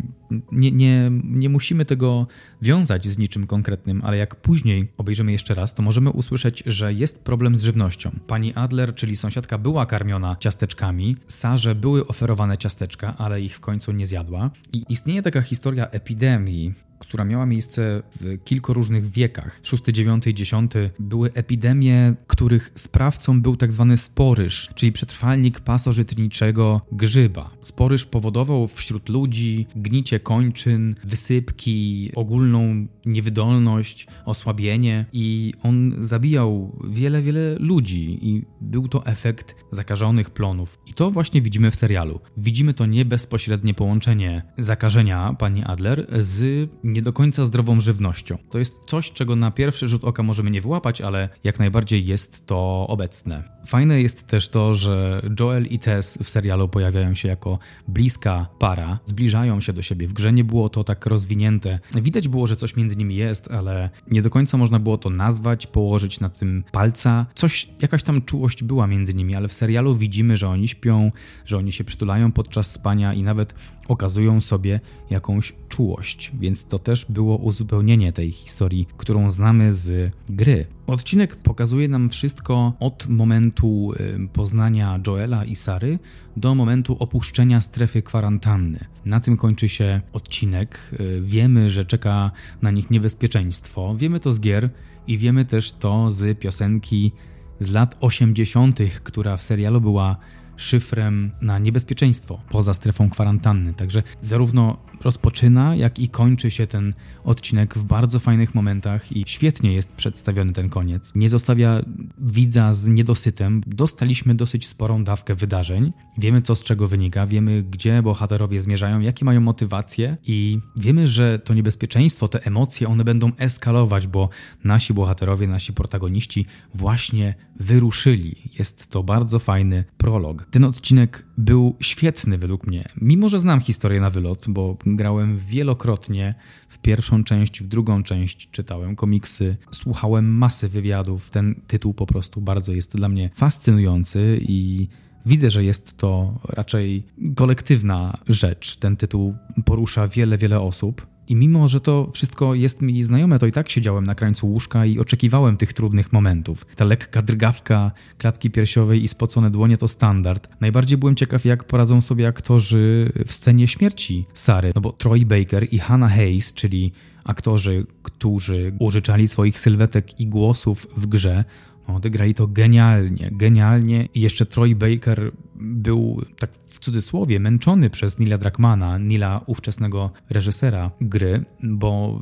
Nie, 0.52 0.72
nie, 0.72 1.12
nie 1.24 1.50
musimy 1.50 1.86
tego 1.86 2.28
wiązać 2.62 3.08
z 3.08 3.18
niczym 3.18 3.48
konkretnym, 3.48 4.02
ale 4.06 4.18
jak 4.18 4.36
później 4.36 4.92
obejrzymy 4.98 5.32
jeszcze 5.32 5.56
raz, 5.56 5.74
to 5.74 5.84
możemy 5.84 6.10
usłyszeć, 6.10 6.64
że 6.66 6.94
jest 6.94 7.24
problem 7.24 7.56
z 7.56 7.64
żywnością. 7.64 8.12
Pani 8.28 8.54
Adler, 8.54 8.96
czyli 8.96 9.16
sąsiadka, 9.16 9.58
była 9.58 9.86
karmiona 9.86 10.36
ciasteczkami, 10.40 11.18
Sarze 11.28 11.76
były 11.76 12.08
oferowane 12.08 12.58
ciasteczka, 12.58 13.14
ale 13.18 13.42
ich 13.42 13.56
w 13.56 13.60
końcu 13.60 13.92
nie 13.92 14.06
zjadła. 14.06 14.50
I 14.74 14.86
istnieje 14.90 15.22
taka 15.22 15.42
historia 15.42 15.88
epidemii, 15.88 16.74
która 17.08 17.26
miała 17.26 17.46
miejsce 17.46 18.04
w 18.22 18.44
kilku 18.44 18.74
różnych 18.74 19.08
wiekach. 19.10 19.62
VI, 19.88 20.02
IX 20.02 20.28
X 20.28 20.52
były 21.00 21.34
epidemie, 21.34 22.14
których 22.28 22.72
sprawcą 22.76 23.42
był 23.42 23.56
tak 23.58 23.72
zwany 23.72 23.98
sporyż, 23.98 24.70
czyli 24.76 24.92
przetrwalnik 24.92 25.60
pasożytniczego 25.60 26.82
grzyba. 26.92 27.50
Sporyż 27.62 28.06
powodował 28.06 28.68
wśród 28.68 29.10
ludzi 29.10 29.68
gnicie 29.76 30.20
kończyn, 30.20 30.96
wysypki, 31.04 32.12
ogólną 32.16 32.88
niewydolność, 33.06 34.08
osłabienie 34.26 35.06
i 35.14 35.54
on 35.64 35.96
zabijał 36.00 36.80
wiele, 36.88 37.22
wiele 37.22 37.56
ludzi 37.60 38.20
i 38.22 38.46
był 38.62 38.88
to 38.88 39.06
efekt 39.06 39.56
zakażonych 39.72 40.30
plonów. 40.30 40.80
I 40.88 40.94
to 40.94 41.12
właśnie 41.12 41.42
widzimy 41.42 41.72
w 41.72 41.76
serialu. 41.76 42.20
Widzimy 42.38 42.74
to 42.74 42.86
nie 42.86 43.06
bezpośrednie 43.06 43.74
połączenie 43.74 44.42
zakażenia 44.58 45.36
pani 45.40 45.64
Adler 45.64 46.08
z 46.20 46.70
nie 46.98 47.02
do 47.02 47.14
końca 47.14 47.46
zdrową 47.46 47.82
żywnością. 47.82 48.38
To 48.50 48.60
jest 48.60 48.86
coś, 48.86 49.12
czego 49.12 49.36
na 49.36 49.52
pierwszy 49.52 49.88
rzut 49.88 50.04
oka 50.04 50.24
możemy 50.24 50.52
nie 50.52 50.62
wyłapać, 50.62 51.02
ale 51.02 51.30
jak 51.44 51.60
najbardziej 51.60 52.06
jest 52.06 52.46
to 52.46 52.86
obecne. 52.88 53.44
Fajne 53.68 54.02
jest 54.02 54.28
też 54.28 54.50
to, 54.50 54.76
że 54.76 55.22
Joel 55.40 55.66
i 55.66 55.80
Tess 55.80 56.18
w 56.24 56.30
serialu 56.30 56.70
pojawiają 56.70 57.14
się 57.14 57.28
jako 57.28 57.60
bliska 57.88 58.48
para, 58.60 59.00
zbliżają 59.06 59.62
się 59.62 59.74
do 59.74 59.82
siebie. 59.82 60.08
W 60.08 60.14
grze 60.14 60.34
nie 60.34 60.44
było 60.44 60.70
to 60.70 60.84
tak 60.84 61.06
rozwinięte. 61.06 61.80
Widać 62.02 62.28
było, 62.28 62.48
że 62.48 62.56
coś 62.56 62.76
między 62.76 62.96
nimi 62.96 63.16
jest, 63.16 63.52
ale 63.52 63.90
nie 64.12 64.22
do 64.22 64.30
końca 64.30 64.58
można 64.58 64.80
było 64.80 64.98
to 64.98 65.10
nazwać, 65.10 65.68
położyć 65.68 66.20
na 66.20 66.30
tym 66.30 66.64
palca. 66.72 67.26
Coś, 67.36 67.70
jakaś 67.82 68.04
tam 68.04 68.22
czułość 68.22 68.64
była 68.64 68.88
między 68.88 69.14
nimi, 69.14 69.36
ale 69.36 69.48
w 69.48 69.54
serialu 69.54 69.96
widzimy, 69.96 70.38
że 70.38 70.50
oni 70.50 70.68
śpią, 70.68 71.12
że 71.46 71.58
oni 71.58 71.72
się 71.72 71.84
przytulają 71.84 72.32
podczas 72.32 72.72
spania 72.72 73.14
i 73.14 73.24
nawet 73.24 73.54
okazują 73.88 74.42
sobie 74.42 74.80
jakąś 75.10 75.54
czułość, 75.70 76.32
więc 76.40 76.66
to 76.66 76.80
też 76.80 77.06
było 77.10 77.38
uzupełnienie 77.38 78.14
tej 78.14 78.32
historii, 78.32 78.88
którą 78.98 79.32
znamy 79.32 79.74
z 79.74 80.12
gry. 80.30 80.66
Odcinek 80.88 81.36
pokazuje 81.36 81.88
nam 81.88 82.10
wszystko 82.10 82.74
od 82.80 83.08
momentu 83.08 83.92
poznania 84.34 85.00
Joela 85.08 85.46
i 85.46 85.56
Sary 85.56 86.00
do 86.38 86.56
momentu 86.56 86.98
opuszczenia 87.00 87.62
strefy 87.62 88.02
kwarantanny. 88.02 88.80
Na 89.06 89.20
tym 89.20 89.38
kończy 89.38 89.70
się 89.70 90.02
odcinek. 90.14 90.80
Y, 91.00 91.22
wiemy, 91.22 91.70
że 91.70 91.86
czeka 91.86 92.32
na 92.62 92.72
nich 92.72 92.92
niebezpieczeństwo. 92.92 93.96
Wiemy 93.96 94.20
to 94.20 94.32
z 94.32 94.40
gier 94.40 94.70
i 95.08 95.18
wiemy 95.18 95.46
też 95.46 95.72
to 95.72 96.12
z 96.12 96.40
piosenki 96.40 97.12
z 97.60 97.72
lat 97.72 97.98
80., 98.00 98.80
która 99.04 99.38
w 99.38 99.44
serialu 99.44 99.82
była 99.82 100.18
szyfrem 100.58 101.32
na 101.42 101.60
niebezpieczeństwo 101.60 102.42
poza 102.50 102.74
strefą 102.74 103.10
kwarantanny. 103.10 103.74
Także 103.74 104.04
zarówno 104.22 104.78
rozpoczyna, 105.02 105.76
jak 105.76 106.00
i 106.00 106.10
kończy 106.10 106.52
się 106.52 106.68
ten 106.68 106.94
odcinek 107.24 107.76
w 107.78 107.84
bardzo 107.84 108.20
fajnych 108.20 108.56
momentach 108.56 109.12
i 109.12 109.24
świetnie 109.28 109.74
jest 109.74 109.92
przedstawiony 109.92 110.54
ten 110.54 110.70
koniec. 110.70 111.12
Nie 111.16 111.30
zostawia 111.30 111.82
widza 112.18 112.74
z 112.74 112.88
niedosytem. 112.88 113.64
Dostaliśmy 113.68 114.36
dosyć 114.36 114.68
sporą 114.68 115.04
dawkę 115.04 115.36
wydarzeń. 115.36 115.94
Wiemy, 116.18 116.42
co 116.42 116.56
z 116.56 116.64
czego 116.64 116.88
wynika, 116.88 117.28
wiemy, 117.28 117.64
gdzie 117.64 118.02
bohaterowie 118.02 118.62
zmierzają, 118.62 119.00
jakie 119.00 119.26
mają 119.26 119.42
motywacje 119.42 120.18
i 120.28 120.60
wiemy, 120.80 121.08
że 121.08 121.40
to 121.40 121.54
niebezpieczeństwo, 121.54 122.28
te 122.28 122.46
emocje, 122.46 122.88
one 122.88 123.04
będą 123.04 123.32
eskalować, 123.38 124.08
bo 124.08 124.30
nasi 124.64 124.94
bohaterowie, 124.94 125.48
nasi 125.48 125.74
protagoniści 125.74 126.46
właśnie 126.74 127.36
wyruszyli. 127.60 128.36
Jest 128.60 128.88
to 128.88 129.04
bardzo 129.04 129.40
fajny 129.40 129.84
prolog. 129.98 130.47
Ten 130.52 130.64
odcinek 130.64 131.26
był 131.38 131.76
świetny 131.80 132.38
według 132.38 132.68
mnie, 132.68 132.86
mimo 133.02 133.30
że 133.30 133.40
znam 133.40 133.60
historię 133.60 134.00
na 134.00 134.10
wylot, 134.10 134.46
bo 134.48 134.78
grałem 134.86 135.38
wielokrotnie 135.38 136.36
w 136.70 136.78
pierwszą 136.78 137.24
część, 137.24 137.64
w 137.64 137.68
drugą 137.68 138.04
część, 138.04 138.50
czytałem 138.52 138.96
komiksy, 138.96 139.58
słuchałem 139.72 140.38
masy 140.38 140.70
wywiadów. 140.70 141.30
Ten 141.30 141.56
tytuł 141.68 141.94
po 141.94 142.06
prostu 142.06 142.42
bardzo 142.42 142.74
jest 142.74 142.96
dla 142.96 143.10
mnie 143.10 143.30
fascynujący 143.36 144.40
i 144.42 144.88
Widzę, 145.28 145.50
że 145.50 145.64
jest 145.64 145.98
to 145.98 146.40
raczej 146.50 147.04
kolektywna 147.36 148.18
rzecz. 148.30 148.76
Ten 148.76 148.98
tytuł 148.98 149.36
porusza 149.66 150.08
wiele, 150.08 150.38
wiele 150.38 150.62
osób. 150.62 151.08
I 151.28 151.36
mimo, 151.36 151.68
że 151.68 151.82
to 151.82 152.10
wszystko 152.14 152.54
jest 152.54 152.82
mi 152.82 153.04
znajome, 153.04 153.40
to 153.40 153.46
i 153.46 153.52
tak 153.52 153.70
siedziałem 153.70 154.06
na 154.06 154.16
krańcu 154.16 154.48
łóżka 154.48 154.86
i 154.86 155.00
oczekiwałem 155.00 155.58
tych 155.58 155.74
trudnych 155.74 156.14
momentów. 156.14 156.66
Ta 156.76 156.86
lekka 156.86 157.22
drgawka 157.22 157.92
klatki 158.18 158.52
piersiowej 158.52 159.04
i 159.04 159.08
spocone 159.08 159.50
dłonie 159.50 159.78
to 159.78 159.88
standard. 159.88 160.48
Najbardziej 160.60 160.98
byłem 160.98 161.16
ciekaw, 161.16 161.46
jak 161.46 161.64
poradzą 161.64 162.02
sobie 162.02 162.28
aktorzy 162.28 163.12
w 163.26 163.34
scenie 163.34 163.68
śmierci 163.68 164.26
Sary, 164.34 164.72
no 164.76 164.82
bo 164.82 164.92
Troy 164.92 165.26
Baker 165.26 165.68
i 165.74 165.80
Hannah 165.80 166.16
Hayes, 166.16 166.54
czyli 166.54 166.92
aktorzy, 167.24 167.86
którzy 168.04 168.74
użyczali 168.80 169.28
swoich 169.28 169.60
sylwetek 169.60 170.20
i 170.20 170.28
głosów 170.28 170.88
w 170.98 171.08
grze, 171.08 171.46
odegrali 171.96 172.34
to 172.34 172.48
genialnie, 172.48 173.30
genialnie 173.32 174.06
i 174.14 174.22
jeszcze 174.22 174.46
Troy 174.46 174.76
Baker 174.76 175.32
był 175.56 176.22
tak 176.40 176.50
w 176.68 176.80
cudzysłowie 176.80 177.40
męczony 177.40 177.90
przez 177.90 178.20
Nila 178.20 178.38
Druckmana, 178.38 178.98
Nila 178.98 179.42
ówczesnego 179.46 180.12
reżysera 180.30 180.92
gry, 181.02 181.46
bo 181.64 182.22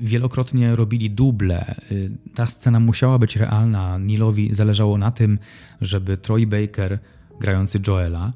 wielokrotnie 0.00 0.76
robili 0.76 1.10
duble. 1.10 1.74
Ta 2.34 2.46
scena 2.46 2.80
musiała 2.80 3.18
być 3.18 3.36
realna. 3.36 3.98
Nilowi 3.98 4.54
zależało 4.54 4.98
na 4.98 5.10
tym, 5.10 5.38
żeby 5.80 6.16
Troy 6.16 6.46
Baker 6.46 6.98
grający 7.40 7.80
Joela 7.86 8.32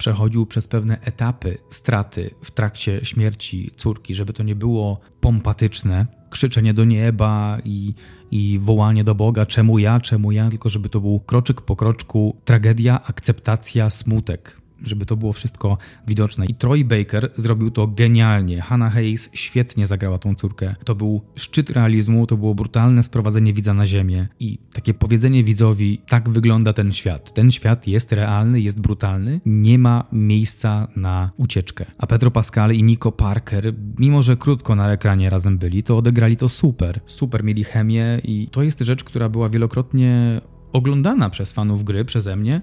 przechodził 0.00 0.46
przez 0.46 0.68
pewne 0.68 1.00
etapy 1.00 1.58
straty 1.70 2.30
w 2.42 2.50
trakcie 2.50 3.04
śmierci 3.04 3.70
córki, 3.76 4.14
żeby 4.14 4.32
to 4.32 4.42
nie 4.42 4.54
było 4.54 5.00
pompatyczne, 5.20 6.06
krzyczenie 6.30 6.74
do 6.74 6.84
nieba 6.84 7.58
i, 7.64 7.94
i 8.30 8.58
wołanie 8.62 9.04
do 9.04 9.14
Boga, 9.14 9.46
czemu 9.46 9.78
ja, 9.78 10.00
czemu 10.00 10.32
ja, 10.32 10.48
tylko 10.48 10.68
żeby 10.68 10.88
to 10.88 11.00
był 11.00 11.20
kroczek 11.20 11.60
po 11.60 11.76
kroczku. 11.76 12.36
Tragedia, 12.44 13.02
akceptacja, 13.04 13.90
smutek 13.90 14.59
żeby 14.82 15.06
to 15.06 15.16
było 15.16 15.32
wszystko 15.32 15.78
widoczne. 16.06 16.46
I 16.46 16.54
Troy 16.54 16.84
Baker 16.84 17.30
zrobił 17.36 17.70
to 17.70 17.86
genialnie. 17.86 18.60
Hannah 18.60 18.92
Hayes 18.92 19.30
świetnie 19.32 19.86
zagrała 19.86 20.18
tą 20.18 20.34
córkę. 20.34 20.74
To 20.84 20.94
był 20.94 21.22
szczyt 21.36 21.70
realizmu, 21.70 22.26
to 22.26 22.36
było 22.36 22.54
brutalne 22.54 23.02
sprowadzenie 23.02 23.52
widza 23.52 23.74
na 23.74 23.86
ziemię 23.86 24.28
i 24.40 24.58
takie 24.72 24.94
powiedzenie 24.94 25.44
widzowi, 25.44 26.00
tak 26.08 26.28
wygląda 26.28 26.72
ten 26.72 26.92
świat. 26.92 27.32
Ten 27.32 27.50
świat 27.50 27.86
jest 27.86 28.12
realny, 28.12 28.60
jest 28.60 28.80
brutalny, 28.80 29.40
nie 29.46 29.78
ma 29.78 30.04
miejsca 30.12 30.88
na 30.96 31.30
ucieczkę. 31.36 31.86
A 31.98 32.06
Pedro 32.06 32.30
Pascal 32.30 32.74
i 32.74 32.82
Nico 32.82 33.12
Parker, 33.12 33.74
mimo 33.98 34.22
że 34.22 34.36
krótko 34.36 34.74
na 34.74 34.92
ekranie 34.92 35.30
razem 35.30 35.58
byli, 35.58 35.82
to 35.82 35.96
odegrali 35.96 36.36
to 36.36 36.48
super. 36.48 37.00
Super 37.06 37.44
mieli 37.44 37.64
chemię 37.64 38.20
i 38.24 38.48
to 38.52 38.62
jest 38.62 38.80
rzecz, 38.80 39.04
która 39.04 39.28
była 39.28 39.48
wielokrotnie 39.48 40.40
oglądana 40.72 41.30
przez 41.30 41.52
fanów 41.52 41.84
gry 41.84 42.04
przeze 42.04 42.36
mnie, 42.36 42.60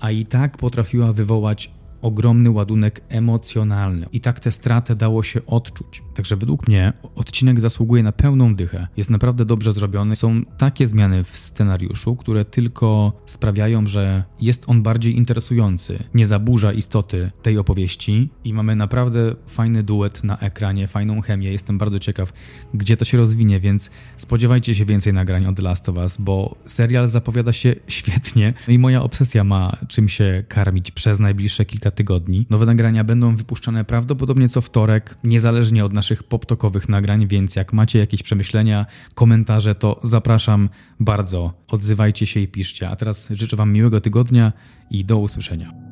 a 0.00 0.10
i 0.10 0.26
tak 0.26 0.56
potrafiła 0.58 1.12
wywołać 1.12 1.70
ogromny 2.02 2.50
ładunek 2.50 3.00
emocjonalny. 3.08 4.06
I 4.12 4.20
tak 4.20 4.40
tę 4.40 4.52
stratę 4.52 4.96
dało 4.96 5.22
się 5.22 5.46
odczuć. 5.46 6.02
Także 6.14 6.36
według 6.36 6.68
mnie 6.68 6.92
odcinek 7.14 7.60
zasługuje 7.60 8.02
na 8.02 8.12
pełną 8.12 8.54
dychę. 8.54 8.86
Jest 8.96 9.10
naprawdę 9.10 9.44
dobrze 9.44 9.72
zrobiony. 9.72 10.16
Są 10.16 10.44
takie 10.44 10.86
zmiany 10.86 11.24
w 11.24 11.38
scenariuszu, 11.38 12.16
które 12.16 12.44
tylko 12.44 13.12
sprawiają, 13.26 13.86
że 13.86 14.24
jest 14.40 14.64
on 14.66 14.82
bardziej 14.82 15.16
interesujący, 15.16 15.98
nie 16.14 16.26
zaburza 16.26 16.72
istoty 16.72 17.30
tej 17.42 17.58
opowieści 17.58 18.30
i 18.44 18.54
mamy 18.54 18.76
naprawdę 18.76 19.34
fajny 19.46 19.82
duet 19.82 20.24
na 20.24 20.38
ekranie, 20.38 20.86
fajną 20.86 21.20
chemię. 21.20 21.52
Jestem 21.52 21.78
bardzo 21.78 21.98
ciekaw, 21.98 22.32
gdzie 22.74 22.96
to 22.96 23.04
się 23.04 23.18
rozwinie, 23.18 23.60
więc 23.60 23.90
spodziewajcie 24.16 24.74
się 24.74 24.84
więcej 24.84 25.12
nagrań 25.12 25.46
od 25.46 25.58
Last 25.58 25.88
of 25.88 25.96
Us, 25.96 26.16
bo 26.18 26.56
serial 26.66 27.08
zapowiada 27.08 27.52
się 27.52 27.74
świetnie 27.88 28.54
i 28.68 28.78
moja 28.78 29.02
obsesja 29.02 29.44
ma 29.44 29.76
czym 29.88 30.08
się 30.08 30.44
karmić 30.48 30.90
przez 30.90 31.18
najbliższe 31.18 31.64
kilka 31.90 31.96
tygodni. 31.96 32.46
Nowe 32.50 32.66
nagrania 32.66 33.04
będą 33.04 33.36
wypuszczane 33.36 33.84
prawdopodobnie 33.84 34.48
co 34.48 34.60
wtorek, 34.60 35.18
niezależnie 35.24 35.84
od 35.84 35.92
naszych 35.92 36.22
poptokowych 36.22 36.88
nagrań, 36.88 37.26
więc 37.26 37.56
jak 37.56 37.72
macie 37.72 37.98
jakieś 37.98 38.22
przemyślenia, 38.22 38.86
komentarze, 39.14 39.74
to 39.74 40.00
zapraszam 40.02 40.68
bardzo. 41.00 41.52
Odzywajcie 41.68 42.26
się 42.26 42.40
i 42.40 42.48
piszcie. 42.48 42.88
A 42.88 42.96
teraz 42.96 43.30
życzę 43.30 43.56
Wam 43.56 43.72
miłego 43.72 44.00
tygodnia 44.00 44.52
i 44.90 45.04
do 45.04 45.18
usłyszenia. 45.18 45.89